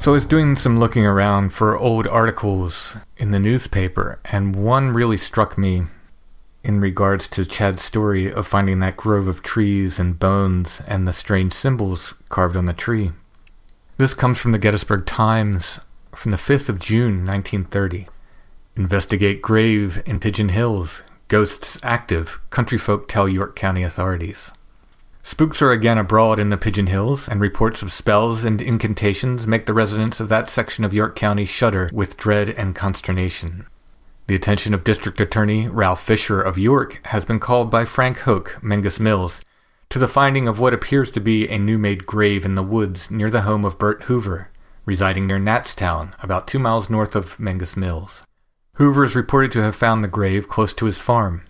[0.00, 4.90] So I was doing some looking around for old articles in the newspaper, and one
[4.90, 5.82] really struck me
[6.62, 11.12] in regards to Chad's story of finding that grove of trees and bones and the
[11.12, 13.10] strange symbols carved on the tree.
[13.96, 15.80] This comes from the Gettysburg Times
[16.14, 18.06] from the 5th of June, 1930.
[18.76, 21.02] Investigate grave in Pigeon Hills.
[21.26, 22.40] Ghosts active.
[22.50, 24.52] Country folk tell York County authorities.
[25.28, 29.66] Spooks are again abroad in the Pigeon Hills, and reports of spells and incantations make
[29.66, 33.66] the residents of that section of York County shudder with dread and consternation.
[34.26, 38.56] The attention of District Attorney Ralph Fisher of York has been called by Frank Hoke,
[38.62, 39.42] Menges Mills,
[39.90, 43.10] to the finding of what appears to be a new made grave in the woods
[43.10, 44.48] near the home of Bert Hoover,
[44.86, 48.22] residing near Natstown, about two miles north of Menges Mills.
[48.76, 51.42] Hoover is reported to have found the grave close to his farm.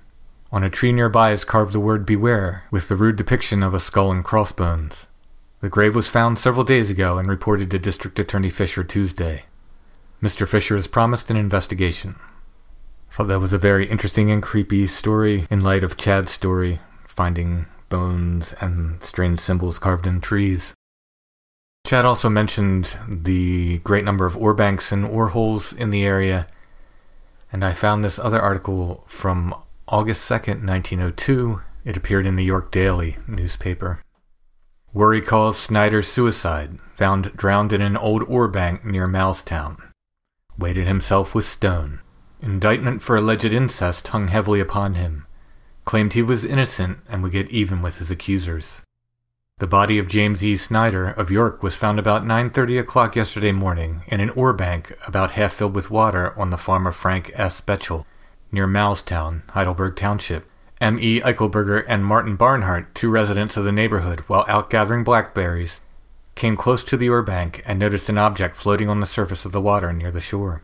[0.51, 3.81] On a tree nearby is carved the word Beware, with the rude depiction of a
[3.81, 5.07] skull and crossbones.
[5.61, 9.45] The grave was found several days ago and reported to District Attorney Fisher Tuesday.
[10.23, 10.49] Mr.
[10.49, 12.15] Fisher has promised an investigation.
[13.11, 17.67] So that was a very interesting and creepy story in light of Chad's story, finding
[17.91, 20.73] bones and strange symbols carved in trees.
[21.85, 26.47] Chad also mentioned the great number of ore banks and ore holes in the area,
[27.53, 29.55] and I found this other article from
[29.91, 31.63] August 2nd, 1902.
[31.83, 34.03] It appeared in the York Daily newspaper.
[34.93, 39.79] Worry calls Snyder suicide, found drowned in an old ore bank near Moulstown.
[40.59, 42.01] Weighted himself with stone.
[42.43, 45.27] Indictment for alleged incest hung heavily upon him.
[45.87, 48.83] Claimed he was innocent and would get even with his accusers.
[49.59, 50.59] The body of James E.
[50.59, 55.31] Snyder of York was found about 9:30 o'clock yesterday morning in an ore bank about
[55.31, 57.63] half filled with water on the farm of Frank S.
[57.63, 58.05] Betchel,
[58.51, 60.49] near Moulstown, Heidelberg Township.
[60.81, 60.97] M.
[61.01, 61.21] E.
[61.21, 65.81] Eichelberger and Martin Barnhart, two residents of the neighborhood, while out gathering blackberries,
[66.37, 69.51] came close to the ore bank and noticed an object floating on the surface of
[69.51, 70.63] the water near the shore.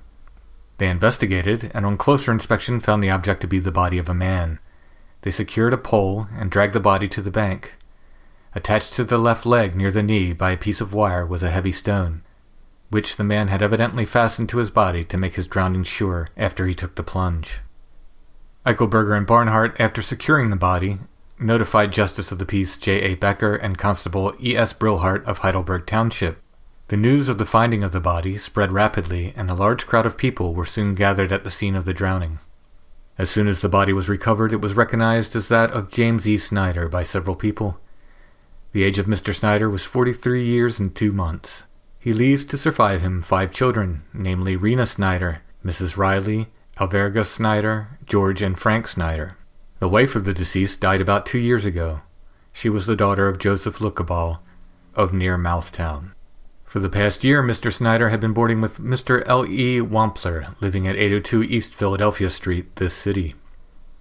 [0.79, 4.15] They investigated, and on closer inspection found the object to be the body of a
[4.15, 4.61] man.
[5.23, 7.75] They secured a pole and dragged the body to the bank.
[8.55, 11.51] Attached to the left leg near the knee by a piece of wire was a
[11.51, 12.23] heavy stone,
[12.89, 16.67] which the man had evidently fastened to his body to make his drowning sure after
[16.67, 17.59] he took the plunge.
[18.67, 20.99] Eichelberger and Barnhart, after securing the body,
[21.39, 23.03] notified Justice of the Peace J.
[23.03, 23.15] A.
[23.15, 24.57] Becker and Constable E.
[24.57, 24.73] S.
[24.73, 26.39] Brillhart of Heidelberg Township.
[26.89, 30.17] The news of the finding of the body spread rapidly, and a large crowd of
[30.17, 32.39] people were soon gathered at the scene of the drowning.
[33.19, 36.39] As soon as the body was recovered, it was recognized as that of James E.
[36.39, 37.79] Snyder by several people.
[38.73, 39.35] The age of Mr.
[39.35, 41.65] Snyder was 43 years and two months.
[41.99, 45.99] He leaves to survive him five children, namely Rena Snyder, Mrs.
[45.99, 49.37] Riley, Alverga Snyder, George and Frank Snyder.
[49.79, 52.01] The wife of the deceased died about two years ago.
[52.53, 54.41] She was the daughter of Joseph Lookaball
[54.97, 56.15] of near Moulstown.
[56.65, 57.73] For the past year, Mr.
[57.73, 59.23] Snyder had been boarding with Mr.
[59.27, 59.47] L.
[59.47, 59.79] E.
[59.81, 63.37] Wampler, living at 802 East Philadelphia Street, this city.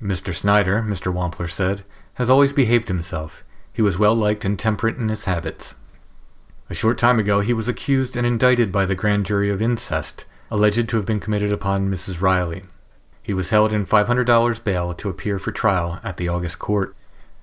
[0.01, 0.33] Mr.
[0.33, 1.13] Snyder, Mr.
[1.13, 1.83] Wampler said,
[2.15, 3.43] has always behaved himself.
[3.71, 5.75] He was well liked and temperate in his habits.
[6.71, 10.25] A short time ago, he was accused and indicted by the grand jury of incest,
[10.53, 12.21] alleged to have been committed upon Mrs.
[12.21, 12.61] Riley.
[13.23, 16.95] He was held in $500 bail to appear for trial at the August court.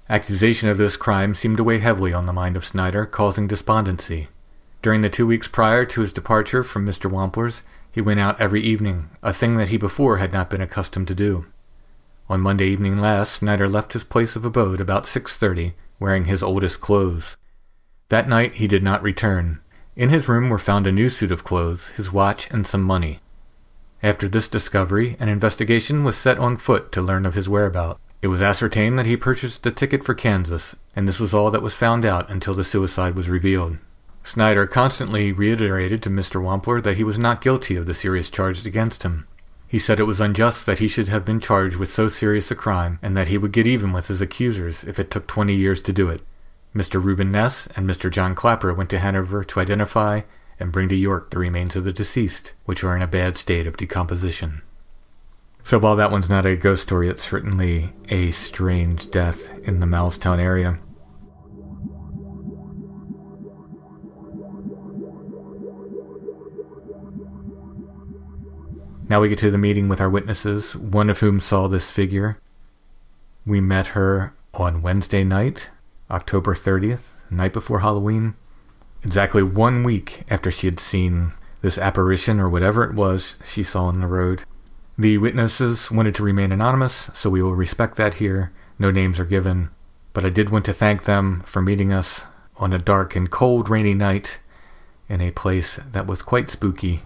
[0.08, 4.28] Accusation of this crime seemed to weigh heavily on the mind of Snyder, causing despondency.
[4.80, 7.10] During the two weeks prior to his departure from Mr.
[7.10, 11.08] Wampler's, he went out every evening, a thing that he before had not been accustomed
[11.08, 11.46] to do.
[12.28, 16.80] On Monday evening last, Snyder left his place of abode about 6.30, wearing his oldest
[16.80, 17.36] clothes.
[18.08, 19.58] That night he did not return.
[19.96, 23.20] In his room were found a new suit of clothes, his watch, and some money.
[24.02, 27.98] After this discovery, an investigation was set on foot to learn of his whereabouts.
[28.22, 31.62] It was ascertained that he purchased a ticket for Kansas, and this was all that
[31.62, 33.78] was found out until the suicide was revealed.
[34.22, 36.40] Snyder constantly reiterated to Mr.
[36.40, 39.26] Wampler that he was not guilty of the serious charges against him.
[39.66, 42.54] He said it was unjust that he should have been charged with so serious a
[42.54, 45.80] crime, and that he would get even with his accusers if it took twenty years
[45.82, 46.22] to do it.
[46.74, 47.02] Mr.
[47.02, 48.10] Reuben Ness and Mr.
[48.10, 50.22] John Clapper went to Hanover to identify
[50.60, 53.66] and bring to York the remains of the deceased, which were in a bad state
[53.66, 54.62] of decomposition.
[55.64, 59.86] So while that one's not a ghost story, it's certainly a strange death in the
[59.86, 60.78] Moulstown area.
[69.08, 72.38] Now we get to the meeting with our witnesses, one of whom saw this figure.
[73.44, 75.68] We met her on Wednesday night,
[76.10, 78.34] October 30th, night before Halloween,
[79.02, 81.32] exactly one week after she had seen
[81.62, 84.44] this apparition or whatever it was she saw on the road.
[84.98, 88.52] The witnesses wanted to remain anonymous, so we will respect that here.
[88.78, 89.70] No names are given,
[90.12, 92.24] but I did want to thank them for meeting us
[92.56, 94.40] on a dark and cold, rainy night
[95.08, 97.02] in a place that was quite spooky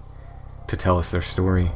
[0.66, 1.70] to tell us their story.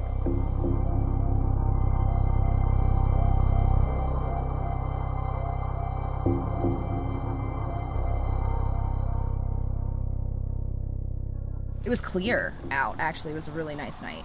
[11.88, 12.96] It was clear out.
[12.98, 14.22] Actually, it was a really nice night.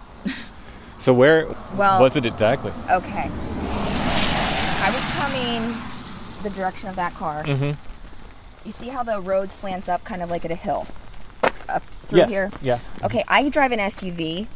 [1.00, 1.48] So where
[1.78, 2.74] Well- was it exactly?
[2.92, 3.30] Okay.
[4.82, 5.74] I was coming
[6.44, 7.42] the direction of that car.
[7.46, 7.72] Mm-hmm.
[8.66, 10.88] You see how the road slants up, kind of like at a hill,
[11.70, 12.30] up through Yes.
[12.30, 12.52] here.
[12.62, 12.80] Yeah.
[13.02, 14.48] Okay, I drive an SUV,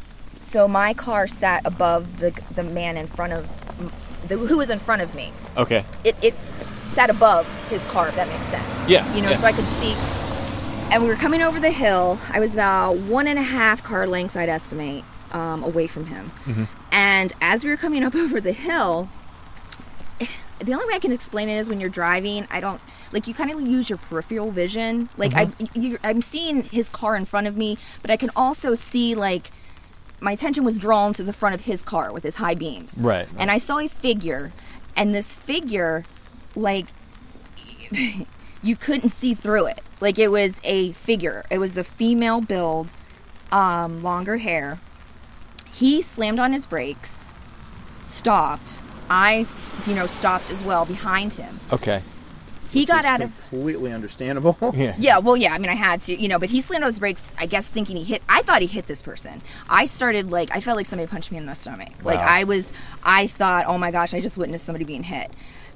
[0.42, 3.48] so my car sat above the the man in front of
[4.28, 5.32] the, who was in front of me.
[5.56, 5.86] Okay.
[6.04, 6.36] It it
[6.94, 8.90] sat above his car, if that makes sense.
[8.90, 9.38] Yeah, You know, yeah.
[9.38, 9.96] so I could see.
[10.90, 12.18] And we were coming over the hill.
[12.32, 16.32] I was about one and a half car lengths, I'd estimate, um, away from him.
[16.46, 16.64] Mm-hmm.
[16.92, 19.10] And as we were coming up over the hill,
[20.60, 22.82] the only way I can explain it is when you're driving, I don't
[23.12, 25.10] like you kind of use your peripheral vision.
[25.18, 25.96] Like Mm-hmm.
[26.04, 29.52] I, I'm seeing his car in front of me, but I can also see like
[30.20, 33.00] my attention was drawn to the front of his car with his high beams.
[33.04, 33.28] Right.
[33.38, 34.52] And I saw a figure,
[34.96, 36.06] and this figure,
[36.56, 36.88] like,
[38.64, 39.82] you couldn't see through it.
[40.00, 41.44] Like it was a figure.
[41.50, 42.92] It was a female build,
[43.52, 44.80] um, longer hair.
[45.72, 47.30] He slammed on his brakes,
[48.06, 48.78] stopped.
[49.10, 49.46] I,
[49.86, 51.60] you know, stopped as well behind him.
[51.72, 52.02] Okay.
[52.70, 54.58] He got It's out of completely understandable.
[54.76, 54.96] Yeah.
[55.00, 55.54] yeah, well, yeah.
[55.54, 57.34] I mean, I had to, you know, but he slammed on his brakes.
[57.38, 58.22] I guess thinking he hit.
[58.28, 59.42] I thought he hit this person.
[59.70, 61.90] I started like I felt like somebody punched me in the stomach.
[62.04, 62.74] Like I was.
[63.04, 65.32] I thought, oh my gosh, I just witnessed somebody being hit,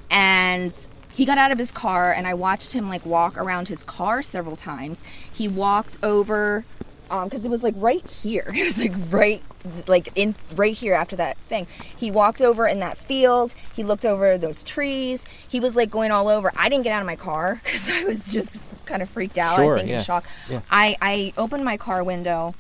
[0.10, 0.74] and
[1.14, 4.22] he got out of his car, and I watched him like walk around his car
[4.22, 5.04] several times.
[5.32, 6.66] He walked over.
[7.10, 8.46] Um, because it was like right here.
[8.56, 9.44] It was like right,
[9.86, 11.68] like in right here after that thing.
[11.98, 13.54] He walked over in that field.
[13.76, 15.26] He looked over those trees.
[15.46, 16.54] He was like going all over.
[16.56, 19.58] I didn't get out of my car because I was just kind of freaked out.
[19.58, 19.98] Sure, I think yeah.
[19.98, 20.26] in shock.
[20.50, 20.62] Yeah.
[20.70, 22.56] I I opened my car window,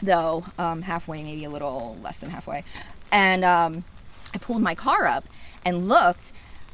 [0.00, 2.64] though um, halfway, maybe a little less than halfway,
[3.10, 3.84] and um,
[4.34, 5.24] I pulled my car up
[5.64, 6.32] and looked.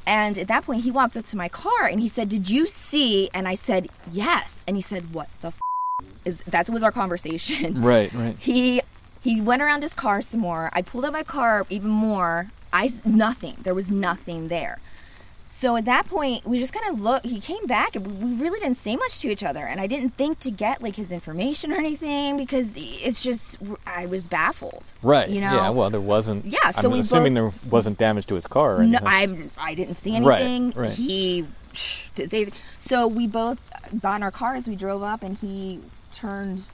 [0.08, 2.64] And at that point, he walked up to my car and he said, "Did you
[2.66, 5.58] see?" And I said, "Yes." And he said, "What the f-
[6.24, 7.82] is that?" Was our conversation?
[7.92, 8.10] Right.
[8.14, 8.36] Right.
[8.38, 8.80] He
[9.20, 10.70] he went around his car some more.
[10.72, 12.50] I pulled up my car even more.
[12.72, 13.56] I nothing.
[13.62, 14.78] There was nothing there.
[15.50, 17.26] So at that point, we just kind of looked.
[17.26, 18.06] He came back, and
[18.38, 19.64] we really didn't say much to each other.
[19.64, 24.06] And I didn't think to get like his information or anything because it's just I
[24.06, 24.84] was baffled.
[25.02, 25.28] Right.
[25.28, 25.52] You know.
[25.54, 25.70] Yeah.
[25.70, 26.44] Well, there wasn't.
[26.44, 28.76] Yeah, so I'm we assuming both- there wasn't damage to his car.
[28.80, 28.98] Or No.
[29.02, 30.72] I I didn't see Right, anything.
[30.80, 30.92] right.
[30.92, 31.46] He
[32.14, 32.42] didn't say.
[32.42, 32.54] anything.
[32.78, 33.58] So we both
[34.00, 34.68] got in our cars.
[34.68, 35.80] We drove up, and he
[36.14, 36.64] turned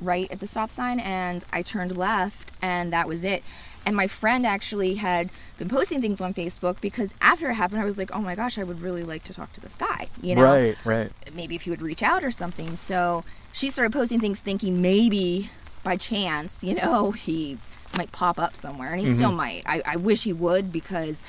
[0.00, 3.42] right at the stop sign and I turned left and that was it.
[3.86, 7.84] And my friend actually had been posting things on Facebook because after it happened, I
[7.84, 10.08] was like, oh my gosh, I would really like to talk to this guy.
[10.22, 11.12] You know, Right, right.
[11.34, 12.76] maybe if he would reach out or something.
[12.76, 15.50] So she started posting things thinking maybe
[15.82, 17.58] by chance, you know, he
[17.96, 18.92] might pop up somewhere.
[18.92, 19.36] And he still mm-hmm.
[19.38, 19.62] might.
[19.66, 21.22] I, I wish he would because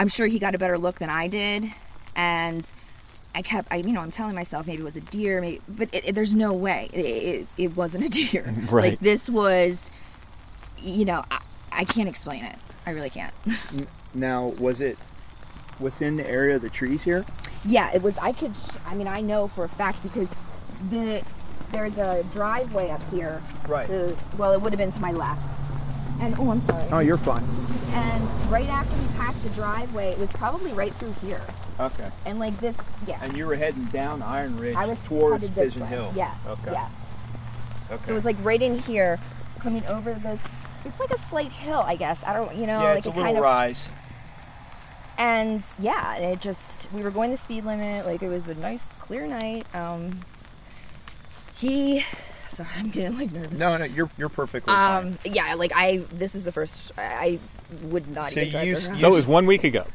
[0.00, 1.72] I'm sure he got a better look than I did.
[2.16, 2.70] And
[3.34, 5.88] I kept, I, you know, I'm telling myself maybe it was a deer, maybe, but
[5.94, 8.52] it, it- there's no way it, it, it wasn't a deer.
[8.68, 8.90] Right.
[8.90, 9.90] Like this was,
[10.78, 11.38] you know, I,
[11.72, 12.56] I can't explain it.
[12.86, 13.34] I really can't.
[14.14, 14.98] Now, was it
[15.80, 17.24] within the area of the trees here?
[17.64, 18.18] Yeah, it was.
[18.18, 18.52] I could.
[18.86, 20.28] I mean, I know for a fact because
[20.90, 21.22] the
[21.70, 23.42] there's a driveway up here.
[23.66, 23.86] Right.
[23.86, 25.40] To, well, it would have been to my left.
[26.20, 26.86] And oh, I'm sorry.
[26.92, 27.42] Oh, you're fine.
[27.92, 31.40] And right after we passed the driveway, it was probably right through here.
[31.80, 32.10] Okay.
[32.26, 33.18] And like this, yeah.
[33.22, 35.88] And you were heading down Iron Ridge I was towards Pigeon way.
[35.88, 36.12] Hill.
[36.14, 36.36] Yes.
[36.46, 36.72] Okay.
[36.72, 36.92] Yes.
[37.90, 38.04] Okay.
[38.04, 39.18] So it was like right in here,
[39.58, 40.40] coming over this.
[40.84, 42.18] It's like a slight hill, I guess.
[42.24, 43.42] I don't, you know, yeah, like it's a it little kind of.
[43.44, 43.88] rise.
[45.18, 48.06] And yeah, it just we were going the speed limit.
[48.06, 49.66] Like it was a nice, clear night.
[49.74, 50.20] Um,
[51.54, 52.04] he,
[52.48, 53.58] sorry, I'm getting like nervous.
[53.58, 55.06] No, no, you're you're perfectly fine.
[55.08, 56.92] Um, yeah, like I, this is the first.
[56.98, 58.96] I I would not So even drive you- around.
[58.98, 59.86] So it was one week ago.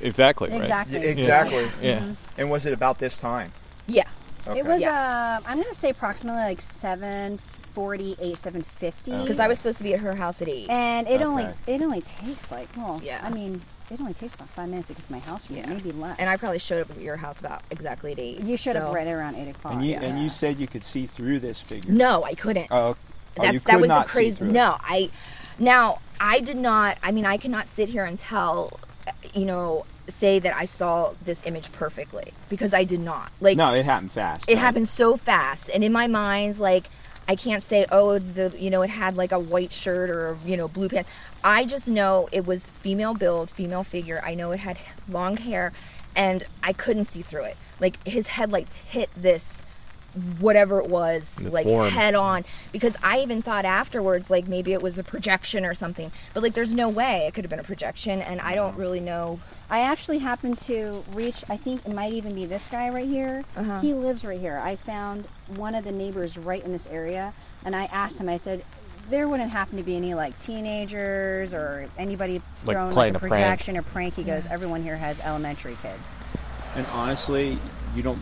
[0.00, 0.60] Exactly, right?
[0.60, 0.98] Exactly.
[0.98, 1.64] Yeah, exactly.
[1.80, 2.14] Yeah.
[2.36, 3.52] And was it about this time?
[3.86, 4.02] Yeah,
[4.48, 4.58] Okay.
[4.58, 4.80] It was.
[4.80, 5.38] Yeah.
[5.44, 7.38] Uh, I'm gonna say approximately like seven
[7.72, 9.12] forty-eight, seven fifty.
[9.12, 9.22] Oh.
[9.22, 10.68] because I was supposed to be at her house at eight.
[10.70, 13.20] and it only it only takes like well, Yeah.
[13.22, 15.66] I mean, it only takes about five minutes to get to my house from yeah,
[15.66, 16.18] maybe less.
[16.18, 18.40] And I probably showed up at your house about exactly at eight.
[18.40, 19.74] you showed have so- read it around eight o'clock.
[19.74, 20.02] And you yeah.
[20.02, 21.92] and you said you could see through this figure.
[21.92, 22.68] No, I couldn't.
[22.70, 22.96] Oh, oh,
[23.42, 24.44] That's you that was not a crazy.
[24.44, 25.10] No, I
[25.58, 26.98] now I did not.
[27.02, 28.78] I mean, I cannot sit here and tell,
[29.34, 33.30] you know, say that I saw this image perfectly because I did not.
[33.40, 34.48] Like No, it happened fast.
[34.48, 34.60] it right?
[34.60, 36.88] happened so fast, and in my mind, like
[37.28, 40.56] I can't say, oh, the you know, it had like a white shirt or you
[40.56, 41.10] know, blue pants.
[41.44, 44.20] I just know it was female build, female figure.
[44.24, 45.72] I know it had long hair,
[46.16, 47.56] and I couldn't see through it.
[47.80, 49.61] Like his headlights hit this
[50.38, 51.88] whatever it was like form.
[51.88, 56.12] head on because i even thought afterwards like maybe it was a projection or something
[56.34, 59.00] but like there's no way it could have been a projection and i don't really
[59.00, 59.40] know
[59.72, 61.44] I actually happened to reach.
[61.48, 63.42] I think it might even be this guy right here.
[63.56, 63.80] Uh-huh.
[63.80, 64.58] He lives right here.
[64.62, 65.24] I found
[65.56, 67.32] one of the neighbors right in this area,
[67.64, 68.28] and I asked him.
[68.28, 68.66] I said,
[69.08, 73.18] "There wouldn't happen to be any like teenagers or anybody Like throwing like a a
[73.18, 73.30] prank.
[73.32, 76.18] projection or prank." He goes, "Everyone here has elementary kids."
[76.76, 77.56] And honestly,
[77.96, 78.20] you don't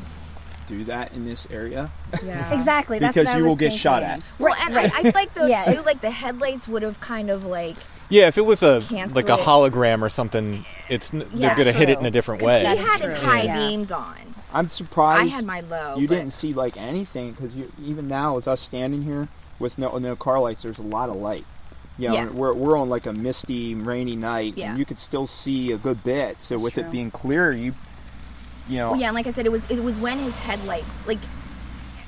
[0.71, 1.91] do that in this area
[2.25, 2.99] yeah Exactly.
[2.99, 4.23] That's because what I you will was get shot at.
[4.39, 7.45] well and I, I like those Yeah, too like the headlights would have kind of
[7.45, 7.77] like
[8.09, 9.41] Yeah, if it was a Cancel like a it.
[9.41, 12.61] hologram or something, it's Yeah, they're gonna hit it in a different way.
[12.61, 13.57] he had his high Yeah.
[13.68, 14.16] beams on
[14.53, 15.23] I'm surprised.
[15.33, 17.53] I had my low, You but- didn't see like anything because
[17.85, 21.16] even now with us standing here with no no car lights, there's a lot of
[21.16, 21.45] light.
[21.99, 22.27] You know, Yeah.
[22.31, 24.71] we're we're on like a misty, rainy night, Yeah.
[24.71, 26.41] and you could still see a good bit.
[26.43, 26.83] So with true.
[26.85, 27.75] it being clear, you
[28.71, 30.85] you know, well yeah and like i said it was it was when his headlight
[31.07, 31.18] like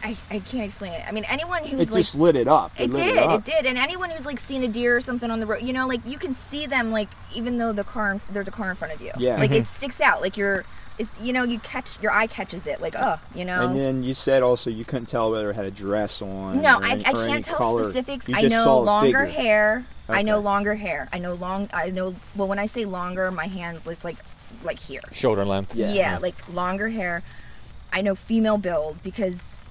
[0.02, 2.72] i, I can't explain it i mean anyone who's it like just lit it up.
[2.78, 5.30] It lit did, It, it, did, and anyone who's like seen a deer or something
[5.30, 8.12] on the road, you know, like you can see them, like even though the car,
[8.12, 9.36] in, there's a car in front of you, Yeah.
[9.36, 10.64] like it sticks out, like you're,
[10.98, 14.02] it's, you know, you catch your eye catches it, like oh, you know, And then
[14.02, 16.60] you said also you couldn't tell whether it had a dress on.
[16.62, 17.82] no, or I, any- I or any can't tell color.
[17.84, 18.28] specifics.
[18.28, 19.40] You I just know saw longer figure.
[19.42, 19.84] hair.
[20.08, 21.08] I know longer hair.
[21.12, 21.70] I know long.
[21.72, 22.14] I know.
[22.36, 24.16] Well, when I say longer, my hands it's like,
[24.64, 25.00] like here.
[25.12, 25.74] Shoulder length.
[25.74, 25.92] Yeah.
[25.92, 27.22] yeah, like longer hair.
[27.92, 29.70] I know female build because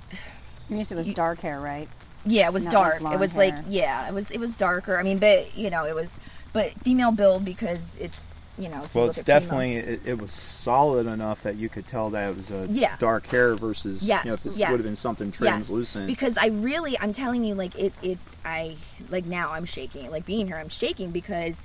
[0.70, 1.90] You said it was dark hair, right?
[2.26, 2.96] Yeah, it was Not like dark.
[2.96, 4.98] it blonde was like yeah, it was it was darker.
[4.98, 6.10] I mean, but you know, it was
[6.54, 8.84] but female build because it's you know.
[8.84, 11.88] If you Well, look it's at definitely it, it was solid enough that you could
[11.88, 12.96] tell that it was a Yeah.
[12.98, 14.70] dark hair versus Yes, you know if this yes.
[14.70, 16.06] would have been something Yes, translucent.
[16.08, 18.76] because I really, I'm telling you, like it, it, I
[19.10, 20.12] like now I'm shaking.
[20.12, 21.56] Like being here, I'm shaking because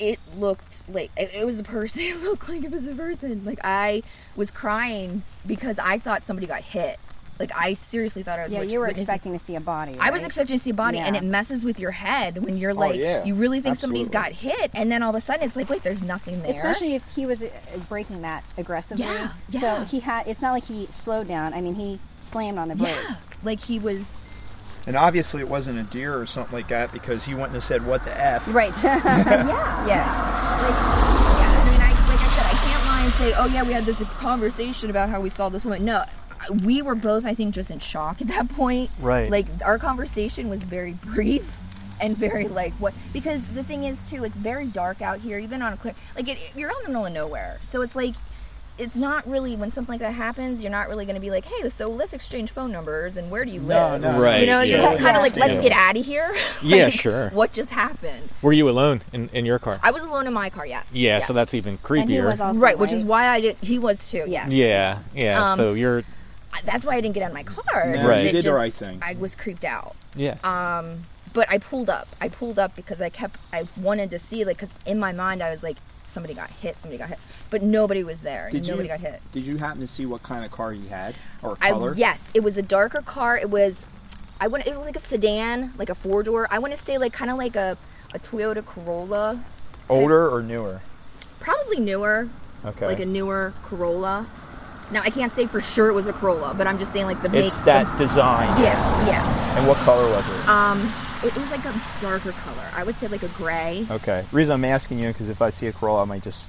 [0.00, 2.00] it looked like it, it was a person.
[2.10, 3.44] It looked like it was a person.
[3.44, 4.02] Like I
[4.34, 6.98] was crying because I thought somebody got hit.
[7.38, 8.52] Like I seriously thought I was.
[8.52, 9.96] Yeah, wit- you were expecting to see a body.
[9.98, 12.74] I was expecting to see a body, and it messes with your head when you're
[12.74, 13.24] like, Oh, yeah.
[13.24, 15.82] you really think somebody's got hit, and then all of a sudden it's like, wait,
[15.82, 16.50] there's nothing there.
[16.50, 17.48] Especially if he was uh,
[17.88, 19.04] breaking that aggressively.
[19.06, 19.60] Yeah, yeah.
[19.60, 20.26] So he had.
[20.28, 21.54] It's not like he slowed down.
[21.54, 22.94] I mean, he slammed on the brakes.
[22.94, 23.28] yeah, brakes.
[23.42, 24.29] like he was.
[24.90, 27.86] And obviously it wasn't a deer or something like that because he wouldn't have said
[27.86, 28.52] what the f.
[28.52, 28.74] Right.
[28.82, 29.86] Yeah.
[29.86, 30.10] yes.
[30.60, 30.74] Like,
[31.38, 33.72] yeah, I mean, I, like I said, I can't lie and say, oh yeah, we
[33.72, 35.84] had this conversation about how we saw this woman.
[35.84, 36.04] No,
[36.64, 38.90] we were both, I think, just in shock at that point.
[38.98, 39.30] Right.
[39.30, 41.56] Like our conversation was very brief
[42.00, 45.62] and very like what because the thing is too, it's very dark out here, even
[45.62, 45.94] on a clear.
[46.16, 48.16] Like it, you're out in the middle of nowhere, so it's like
[48.80, 50.60] it's not really when something like that happens.
[50.62, 53.44] You're not really going to be like, hey, so let's exchange phone numbers and where
[53.44, 54.00] do you No, live?
[54.00, 54.96] no, Right, You know, you're yeah.
[54.96, 55.60] kind of like, let's Yeah.
[55.62, 56.34] get out of here.
[56.62, 57.30] Yeah, sure.
[57.30, 58.30] What just happened?
[58.42, 59.78] Were you alone in, in your car?
[59.82, 60.66] I was alone in my car.
[60.66, 60.88] Yes.
[60.92, 61.26] yeah, Yes.
[61.26, 62.00] so that's even creepier.
[62.02, 63.56] And he was also right, which is why I did.
[63.60, 64.24] He was too.
[64.26, 64.50] Yes.
[64.52, 65.52] yeah, yeah.
[65.52, 66.02] Um, so you're
[66.64, 67.86] That's why I didn't get out of my car.
[67.94, 68.22] No, Right.
[68.22, 68.98] you it did the right thing.
[69.02, 69.94] I was creeped out.
[70.14, 70.36] yeah.
[70.42, 72.08] Um, but I pulled up.
[72.20, 73.36] I pulled up because I kept.
[73.52, 75.76] I wanted to see like because in my mind I was like
[76.10, 76.76] somebody got hit.
[76.78, 77.18] Somebody got hit.
[77.50, 78.48] But nobody was there.
[78.50, 79.20] Did nobody you got hit.
[79.32, 81.94] Did you happen to see what kind of car he had or I color?
[81.96, 83.36] yes, it was a darker car.
[83.38, 83.86] It was.
[84.40, 84.66] I want.
[84.66, 86.46] It was like a sedan, like a four door.
[86.50, 87.76] I want to say like kind of like a
[88.14, 89.42] a Toyota Corolla,
[89.88, 90.80] Older or newer?
[91.40, 92.28] probably newer.
[92.64, 92.86] Okay.
[92.86, 94.26] Like a newer Corolla.
[94.90, 97.22] Now I can't say for sure it was a Corolla, but I'm just saying like
[97.22, 97.44] the make.
[97.46, 98.48] it's that the- design.
[98.62, 99.56] yeah, yeah.
[99.58, 100.48] And what color was it?
[100.48, 102.66] Um, it, it was like a darker color.
[102.74, 103.86] I would say like a gray.
[103.90, 104.24] okay.
[104.32, 106.48] Reason I'm asking you because if I see a Corolla, I might just.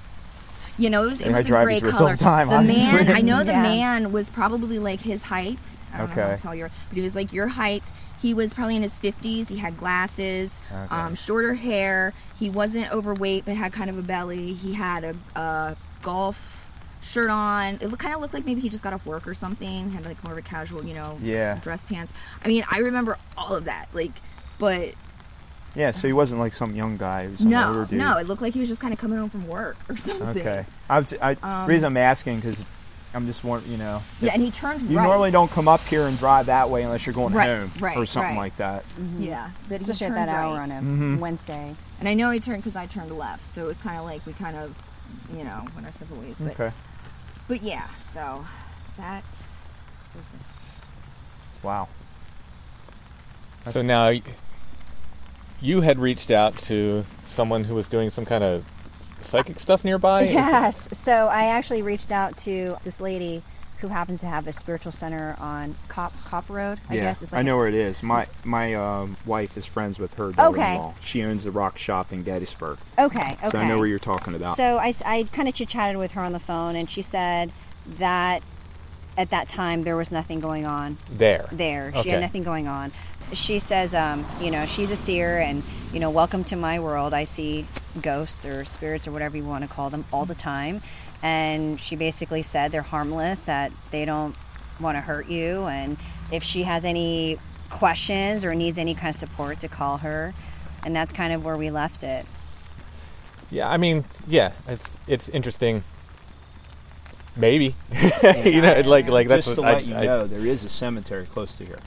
[0.77, 2.09] You know, it was, it And I was a drive gray these roads color.
[2.09, 3.05] all the time, the obviously.
[3.05, 3.61] man, I know the Yeah.
[3.61, 5.59] man was probably like his height.
[5.93, 6.35] I don't know how Okay.
[6.37, 7.83] to tell you, but he was like your height.
[8.21, 9.49] He was probably in his fifties.
[9.49, 10.95] He had glasses, Okay.
[10.95, 12.13] um, shorter hair.
[12.39, 14.53] He wasn't overweight, but had kind of a belly.
[14.53, 16.39] He had a, a golf
[17.03, 17.79] shirt on.
[17.81, 19.89] It kind of looked like maybe he just got off work or something.
[19.91, 21.55] Had like more of a casual, you know, Yeah.
[21.55, 22.13] dress pants.
[22.45, 23.87] I mean, I remember all of that.
[23.93, 24.11] Like,
[24.61, 24.93] but
[25.75, 27.23] Yeah, so he wasn't like some young guy.
[27.25, 27.97] He was some no, older dude.
[27.99, 30.27] no, it looked like he was just kind of coming home from work or something.
[30.39, 30.65] Okay.
[30.89, 32.63] I was, I, Um, reason I'm asking because
[33.13, 34.01] I'm just want you know.
[34.21, 35.03] Yeah, and he turned You right.
[35.03, 37.97] normally don't come up here and drive that way unless you're going Right, home right,
[37.97, 38.43] or something right.
[38.43, 38.85] like that.
[39.19, 41.19] Yeah, but especially at turned that hour on a Mm-hmm.
[41.19, 41.75] Wednesday.
[41.99, 44.25] And I know he turned because I turned left, so it was kind of like
[44.25, 44.75] we kind of,
[45.35, 46.35] you know, went our separate ways.
[46.39, 46.71] But, Okay.
[47.47, 48.45] but yeah, so
[48.97, 49.23] that
[50.15, 51.63] was it.
[51.65, 51.87] Wow.
[53.69, 54.21] So now y-
[55.61, 58.65] you had reached out to someone who was doing some kind of
[59.21, 60.23] psychic stuff nearby.
[60.23, 60.89] Yes.
[60.97, 63.43] So I actually reached out to this lady
[63.79, 66.79] who happens to have a spiritual center on Cop Cop Road.
[66.89, 68.03] I yeah, guess it's like I know where it is.
[68.03, 70.93] My my um, wife is friends with her daughter-in-law.
[71.01, 73.31] She owns the rock shop in Gettysburg, Okay.
[73.43, 73.49] Okay.
[73.49, 74.55] so I know where you're talking about.
[74.57, 74.93] So I,
[75.31, 77.51] kind of chit chatted with her on the phone, and she said
[77.97, 78.43] that
[79.17, 81.47] at that time there was nothing going on There.
[81.51, 81.91] there.
[81.93, 82.09] She Okay.
[82.11, 82.91] had nothing going on.
[83.33, 85.63] She says, um, you know, she's a seer, and
[85.93, 87.13] you know, welcome to my world.
[87.13, 87.65] I see
[88.01, 90.81] ghosts or spirits or whatever you want to call them all the time.
[91.23, 94.35] And she basically said they're harmless, that they don't
[94.79, 95.97] want to hurt you, and
[96.31, 97.37] if she has any
[97.69, 100.33] questions or needs any kind of support, to call her.
[100.83, 102.25] And that's kind of where we left it.
[103.51, 105.83] Yeah, I mean, yeah, it's it's interesting.
[107.35, 107.75] Maybe,
[108.45, 110.65] you know, like like that's Just to what I- let you I- know, there is
[110.65, 111.79] a cemetery close to here,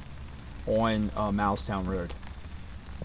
[0.67, 2.13] on uh, Moulstown Road,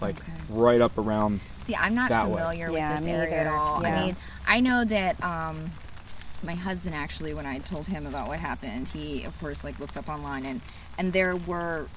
[0.00, 0.16] like
[0.48, 1.40] right up around.
[1.64, 2.36] See, I'm not That way.
[2.36, 3.82] familiar Yeah, with this me area at all.
[3.82, 3.88] Yeah.
[4.00, 4.16] I mean,
[4.46, 5.70] I know that um,
[6.42, 9.96] my husband actually, when I told him about what happened, he of course like looked
[9.96, 10.60] up online and
[10.98, 11.88] and there were.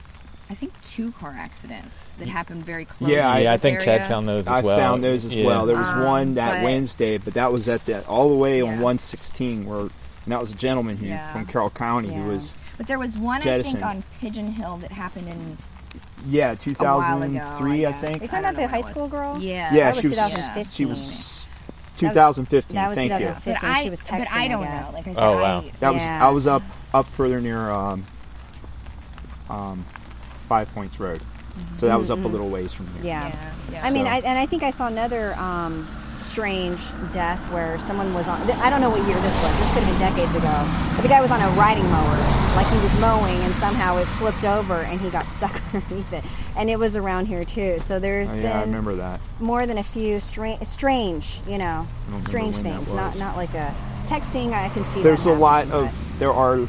[0.50, 3.10] I think two car accidents that happened very close.
[3.10, 3.86] Yeah, to I- yeah, I think area.
[4.00, 4.78] Chad found those as I well.
[4.78, 5.48] found those as Yeah.
[5.48, 5.66] well.
[5.66, 8.62] There was Um, one that but- Wednesday, but that was at the all the way
[8.62, 9.80] on 116 where.
[10.26, 11.32] And that was a gentleman who Yeah.
[11.34, 14.92] from Carroll County who was But there was one I think on Pigeon Hill that
[14.92, 15.58] happened in
[16.28, 17.90] yeah 2003 ago.
[17.90, 18.02] I, guess.
[18.02, 18.16] think.
[18.22, 19.38] Are you I talking don't about the high school girl?
[19.40, 20.72] Yeah, Yeah, that was she was 2015.
[20.74, 21.50] she was
[21.98, 22.76] 2015.
[22.76, 23.36] That was thank you.
[23.46, 24.90] But I, she was but texting, I I don't know.
[24.94, 25.60] Like I said, Oh, wow.
[25.60, 26.28] I, That was Yeah.
[26.28, 26.64] I was up
[26.94, 28.06] up further near um,
[29.50, 29.86] um,
[30.48, 31.22] Five Points Road,
[31.76, 33.04] so that was up a little ways from here.
[33.06, 33.28] Yeah.
[33.28, 33.82] yeah, yeah.
[33.84, 35.88] I mean, I, and I think I saw another um,
[36.24, 36.80] strange
[37.12, 38.40] death where someone was on.
[38.62, 39.60] I don't know what year this was.
[39.60, 40.66] This could have been decades ago.
[40.96, 42.18] But the guy was on a riding mower,
[42.56, 46.24] like he was mowing, and somehow it flipped over and he got stuck underneath it.
[46.58, 47.80] And it was around here too.
[47.80, 49.20] So there's Oh, yeah, I been remember that.
[49.40, 51.88] more than a few strange, strange, you know,
[52.18, 52.94] strange things.
[52.94, 53.74] Not not like a
[54.06, 54.54] texting.
[54.54, 55.04] I can see.
[55.04, 56.68] There's that a lot happening, of there are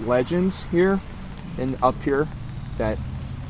[0.00, 1.00] legends here
[1.58, 2.28] and up here
[2.76, 2.98] that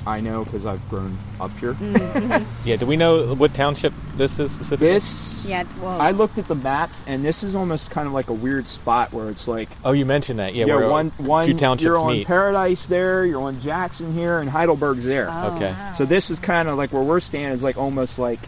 [0.07, 1.75] I know because I've grown up here.
[1.75, 2.45] Mm-hmm.
[2.69, 4.89] Yeah, do we know what township this is specifically?
[4.89, 8.29] This, Yeah, well- I looked at the maps, and this is almost kind of like
[8.29, 10.55] a weird spot where it's like, Oh, you mentioned that.
[10.55, 12.27] Yeah, yeah, one a one few townships you're on meet.
[12.27, 15.29] Paradise there, you're on Jackson here, and Heidelberg's there.
[15.31, 15.73] Oh, okay.
[15.73, 15.93] wow.
[15.93, 18.41] So this is kind of like where we're standing is like almost like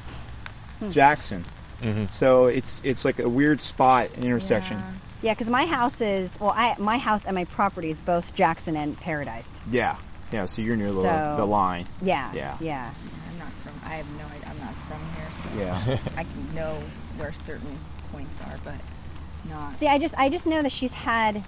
[0.81, 0.91] Hmm.
[0.91, 1.45] Jackson.
[1.83, 2.07] Mm-hmm.
[2.11, 4.83] So it's it's like a weird spot intersection.
[5.23, 8.77] Yeah, because my house is well, I my house and my property is both Jackson
[8.77, 9.61] and Paradise.
[9.71, 9.97] Yeah,
[10.33, 10.47] yeah.
[10.47, 11.87] So you're near the, the line.
[12.03, 12.57] Yeah, Yeah.
[12.61, 12.91] yeah.
[13.31, 13.73] I'm not from.
[13.85, 14.49] I have no idea.
[14.51, 15.99] I'm not from here, so Yeah.
[16.17, 16.79] I can know
[17.17, 17.79] where certain
[18.13, 18.75] points are, but
[19.49, 19.77] not.
[19.77, 21.45] See, I just I just know that she's had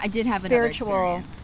[0.00, 1.36] I did have a spiritual experience.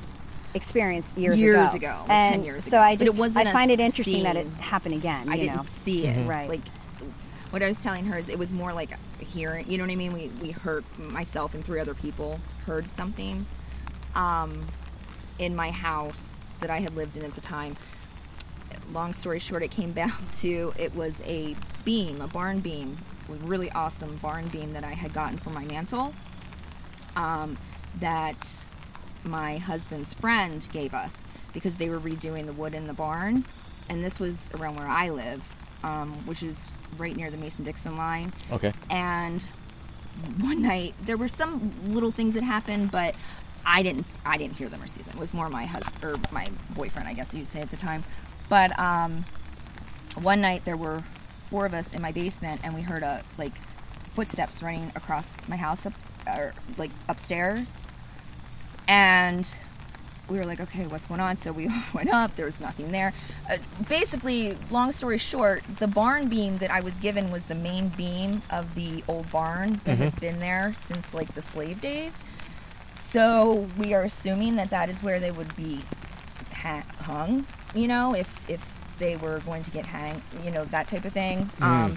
[0.54, 1.76] experience years, Years ago.
[1.76, 2.80] ago, like and 10 years so ago.
[2.80, 5.28] I But it just wasn't I a find it interesting that it happened again.
[5.28, 6.26] I didn't know, see it.
[6.28, 6.48] Right.
[6.48, 6.62] Like
[7.50, 8.90] what I was telling her is, it was more like
[9.20, 9.70] hearing.
[9.70, 10.12] You know what I mean?
[10.12, 13.46] We we heard myself and three other people heard something
[14.14, 14.66] um,
[15.38, 17.76] in my house that I had lived in at the time.
[18.92, 22.96] Long story short, it came down to it was a beam, a barn beam,
[23.28, 26.14] a really awesome barn beam that I had gotten for my mantle.
[27.16, 27.58] Um,
[28.00, 28.64] that
[29.24, 33.44] my husband's friend gave us because they were redoing the wood in the barn,
[33.88, 35.42] and this was around where I live,
[35.82, 38.32] um, which is right near the Mason Dixon line.
[38.52, 38.72] Okay.
[38.90, 39.42] And
[40.38, 43.16] one night there were some little things that happened, but
[43.64, 45.14] I didn't I didn't hear them or see them.
[45.16, 48.04] It was more my husband or my boyfriend, I guess you'd say at the time.
[48.48, 49.24] But um,
[50.20, 51.02] one night there were
[51.50, 53.52] four of us in my basement, and we heard a like
[54.14, 55.92] footsteps running across my house up
[56.26, 57.78] or like upstairs,
[58.86, 59.46] and
[60.28, 61.36] we were like, okay, what's going on?
[61.36, 62.36] So we went up.
[62.36, 63.12] There was nothing there.
[63.50, 63.58] Uh,
[63.88, 68.42] basically, long story short, the barn beam that I was given was the main beam
[68.50, 72.24] of the old barn that has been there since like the slave days.
[72.94, 75.80] So we are assuming that that is where they would be
[76.52, 77.46] ha- hung.
[77.74, 81.12] You know, if if they were going to get hang, you know, that type of
[81.12, 81.48] thing.
[81.60, 81.96] Um,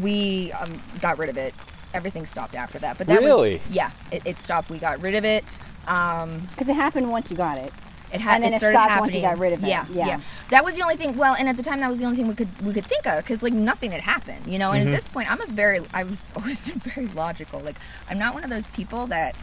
[0.00, 1.54] we um, got rid of it.
[1.94, 2.98] Everything stopped after that.
[2.98, 3.54] But that Really?
[3.54, 4.68] was yeah, it, it stopped.
[4.68, 5.44] We got rid of it.
[5.86, 7.72] Um, Because it happened once you got it.
[8.12, 9.68] it had And then it started stopped once you got rid of it.
[9.68, 10.06] Yeah, Yeah.
[10.08, 10.20] yeah,
[10.50, 11.16] That was the only thing.
[11.16, 13.06] Well, and at the time, that was the only thing we could we could think
[13.06, 14.72] of because like nothing had happened, you know.
[14.72, 14.92] And Mm-hmm.
[14.92, 17.60] at this point, I'm a very I've always been very logical.
[17.60, 17.76] Like
[18.10, 19.36] I'm not one of those people that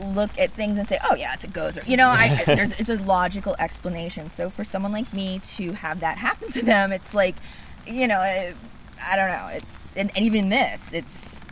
[0.00, 2.88] look at things and say, "Oh yeah, it's a gozer." You know, I, there's it's
[2.88, 4.30] a logical explanation.
[4.30, 7.36] So for someone like me to have that happen to them, it's like,
[7.86, 8.54] you know, I,
[9.04, 9.48] I don't know.
[9.52, 11.44] It's and, and even this, it's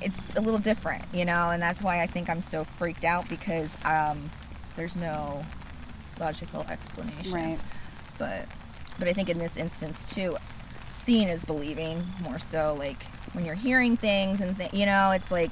[0.00, 3.28] it's a little different, you know, and that's why I think I'm so freaked out
[3.28, 4.30] because um,
[4.76, 5.44] there's no
[6.20, 7.32] logical explanation.
[7.32, 7.58] Right.
[8.18, 8.46] But
[8.98, 10.36] but I think in this instance too,
[10.92, 12.74] seeing is believing more so.
[12.78, 13.02] Like
[13.32, 15.50] when you're hearing things and th- you know, it's like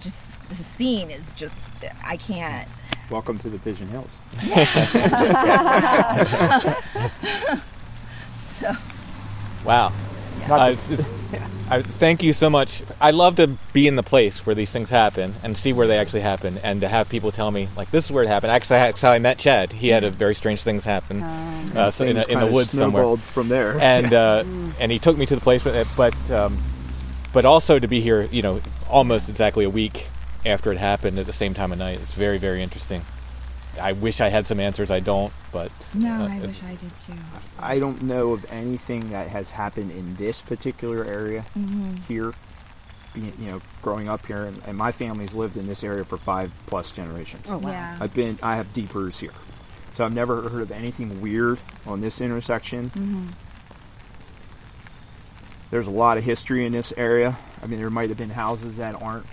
[0.00, 1.68] just the scene is just
[2.04, 2.68] I can't.
[3.10, 4.20] Welcome to the Pigeon Hills.
[8.60, 8.76] So
[9.64, 9.92] Wow.
[10.48, 11.10] Uh, it's, it's,
[11.70, 12.82] I, thank you so much.
[13.00, 15.96] I love to be in the place where these things happen and see where they
[15.96, 18.50] actually happen, and to have people tell me like this is where it happened.
[18.50, 19.72] Actually, that's how I met Chad.
[19.72, 23.02] He had a very strange things happen uh, so in, a, in the woods somewhere,
[23.02, 23.78] snowballed from there.
[23.80, 24.44] and uh,
[24.80, 25.62] and he took me to the place.
[25.62, 26.58] But but um,
[27.32, 30.06] but also to be here, you know, almost exactly a week
[30.44, 32.00] after it happened at the same time of night.
[32.00, 33.02] It's very very interesting.
[33.80, 34.90] I wish I had some answers.
[34.90, 37.12] I don't, but no, uh, I wish I did too.
[37.58, 41.96] I don't know of anything that has happened in this particular area Mm-hmm.
[42.08, 42.32] here.
[43.12, 46.16] Being, you know, growing up here, and, and my family's lived in this area for
[46.16, 47.50] five plus generations.
[47.50, 47.70] Oh, wow.
[47.70, 47.96] Yeah.
[48.00, 49.32] I've been, I have deep roots here,
[49.90, 52.90] so I've never heard of anything weird on this intersection.
[52.90, 53.26] Mm-hmm.
[55.72, 57.36] There's a lot of history in this area.
[57.62, 59.26] I mean, there might have been houses that aren't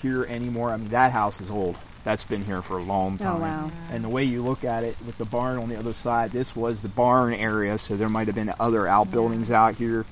[0.00, 0.70] here anymore.
[0.70, 1.76] I mean, that house is old.
[2.04, 3.36] That's been here for a long time.
[3.36, 3.64] Oh, time.
[3.68, 3.70] wow.
[3.90, 6.56] And the way you look at it with the barn on the other side, this
[6.56, 10.06] was the barn area, so there might have been other outbuildings out here.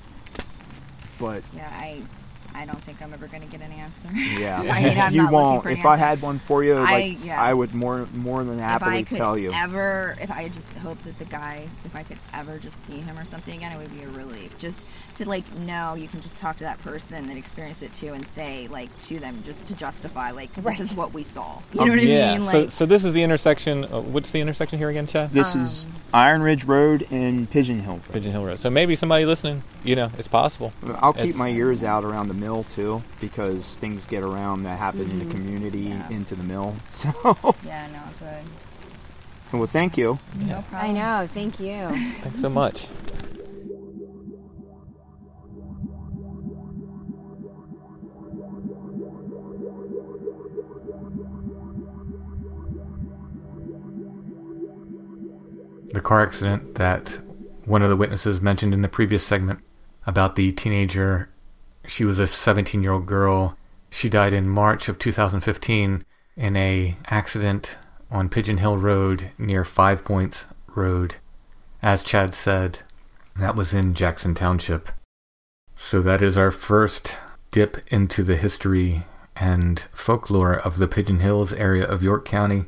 [1.19, 2.01] But Yeah, I
[2.53, 4.09] I don't think I'm ever gonna get an answer.
[4.39, 5.63] yeah, I mean, I'm you not won't.
[5.63, 7.41] for an if I had one for you, like I- yeah.
[7.41, 9.51] I would more more than if happily I could tell you.
[9.53, 13.17] ever, if I just hope that the guy, if I could ever just see him
[13.17, 14.57] or something again, it would be a relief.
[14.59, 14.87] Just
[15.17, 18.25] to like know you can just talk to that person that experienced it too and
[18.25, 20.77] say like to them just to justify like Right.
[20.77, 21.59] this is what we saw.
[21.73, 22.33] You um, know what yeah.
[22.33, 22.47] I mean?
[22.47, 23.85] so Like so this is the intersection.
[23.85, 25.31] Uh, what's the intersection here again, Chad?
[25.31, 27.93] This is um, Iron Ridge Road and Pigeon Hill.
[27.95, 28.11] Road.
[28.13, 28.59] Pigeon Hill Road.
[28.59, 30.73] So maybe somebody listening, you know, it's possible.
[30.95, 34.77] I'll keep It's- my ears out around the mill too, because things get around that
[34.77, 35.31] happen in the mm-hmm.
[35.31, 36.09] community Yeah.
[36.09, 36.75] into the mill.
[36.91, 37.09] So,
[37.63, 38.43] yeah, no, good.
[39.51, 40.17] so well, thank you.
[40.35, 40.97] No problem.
[40.97, 41.27] I know.
[41.27, 41.87] Thank you.
[42.21, 42.87] Thanks so much.
[55.91, 57.19] The car accident that
[57.65, 59.59] one of the witnesses mentioned in the previous segment
[60.05, 61.29] about the teenager,
[61.85, 63.57] she was a 17 year old girl.
[63.89, 66.03] She died in March of 2015
[66.35, 67.77] in a accident
[68.11, 70.45] on Pigeon Hill Road near Five Points
[70.75, 71.15] Road.
[71.81, 72.79] As Chad said,
[73.35, 74.89] that was in Jackson Township.
[75.75, 77.17] So that is our first
[77.51, 79.05] dip into the history
[79.35, 82.65] and folklore of the Pigeon Hills area of York County.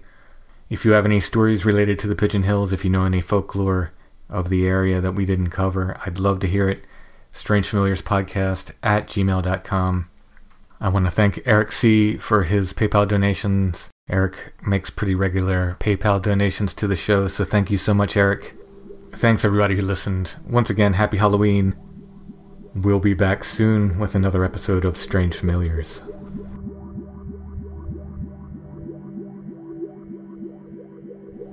[0.69, 3.91] If you have any stories related to the Pigeon Hills, if you know any folklore
[4.29, 6.83] of the area that we didn't cover, I'd love to hear it.
[7.31, 10.09] Strange Familiars Podcast at gmail.com.
[10.79, 12.17] I want to thank Eric C.
[12.17, 13.89] for his PayPal donations.
[14.07, 18.55] Eric makes pretty regular PayPal donations to the show, so thank you so much, Eric.
[19.11, 20.35] Thanks everybody who listened.
[20.47, 21.75] Once again, happy Halloween.
[22.75, 26.03] We'll be back soon with another episode of Strange Familiars.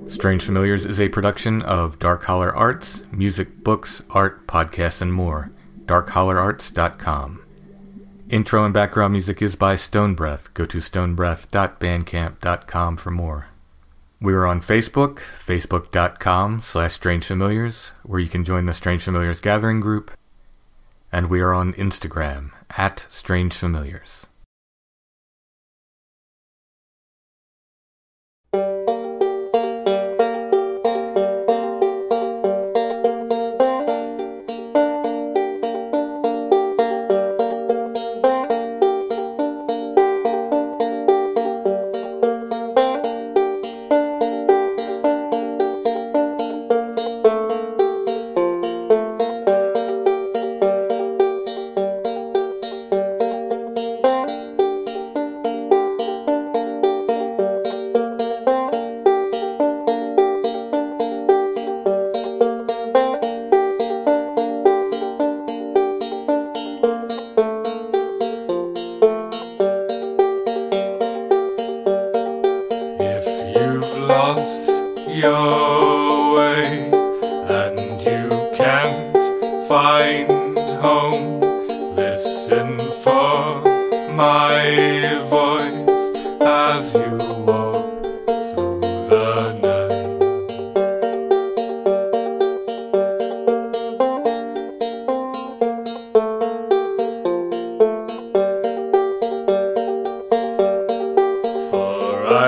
[0.07, 5.51] Strange Familiars is a production of Dark Holler Arts, music, books, art, podcasts, and more.
[5.85, 7.43] DarkHollerArts.com.
[8.29, 10.53] Intro and background music is by Stone Breath.
[10.53, 13.47] Go to stonebreath.bandcamp.com for more.
[14.21, 19.39] We are on Facebook, facebook.com slash Strange Familiars, where you can join the Strange Familiars
[19.39, 20.11] gathering group.
[21.11, 24.26] And we are on Instagram, at Strange Familiars.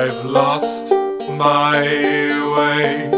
[0.02, 0.92] I've lost
[1.28, 1.82] my
[2.56, 3.09] way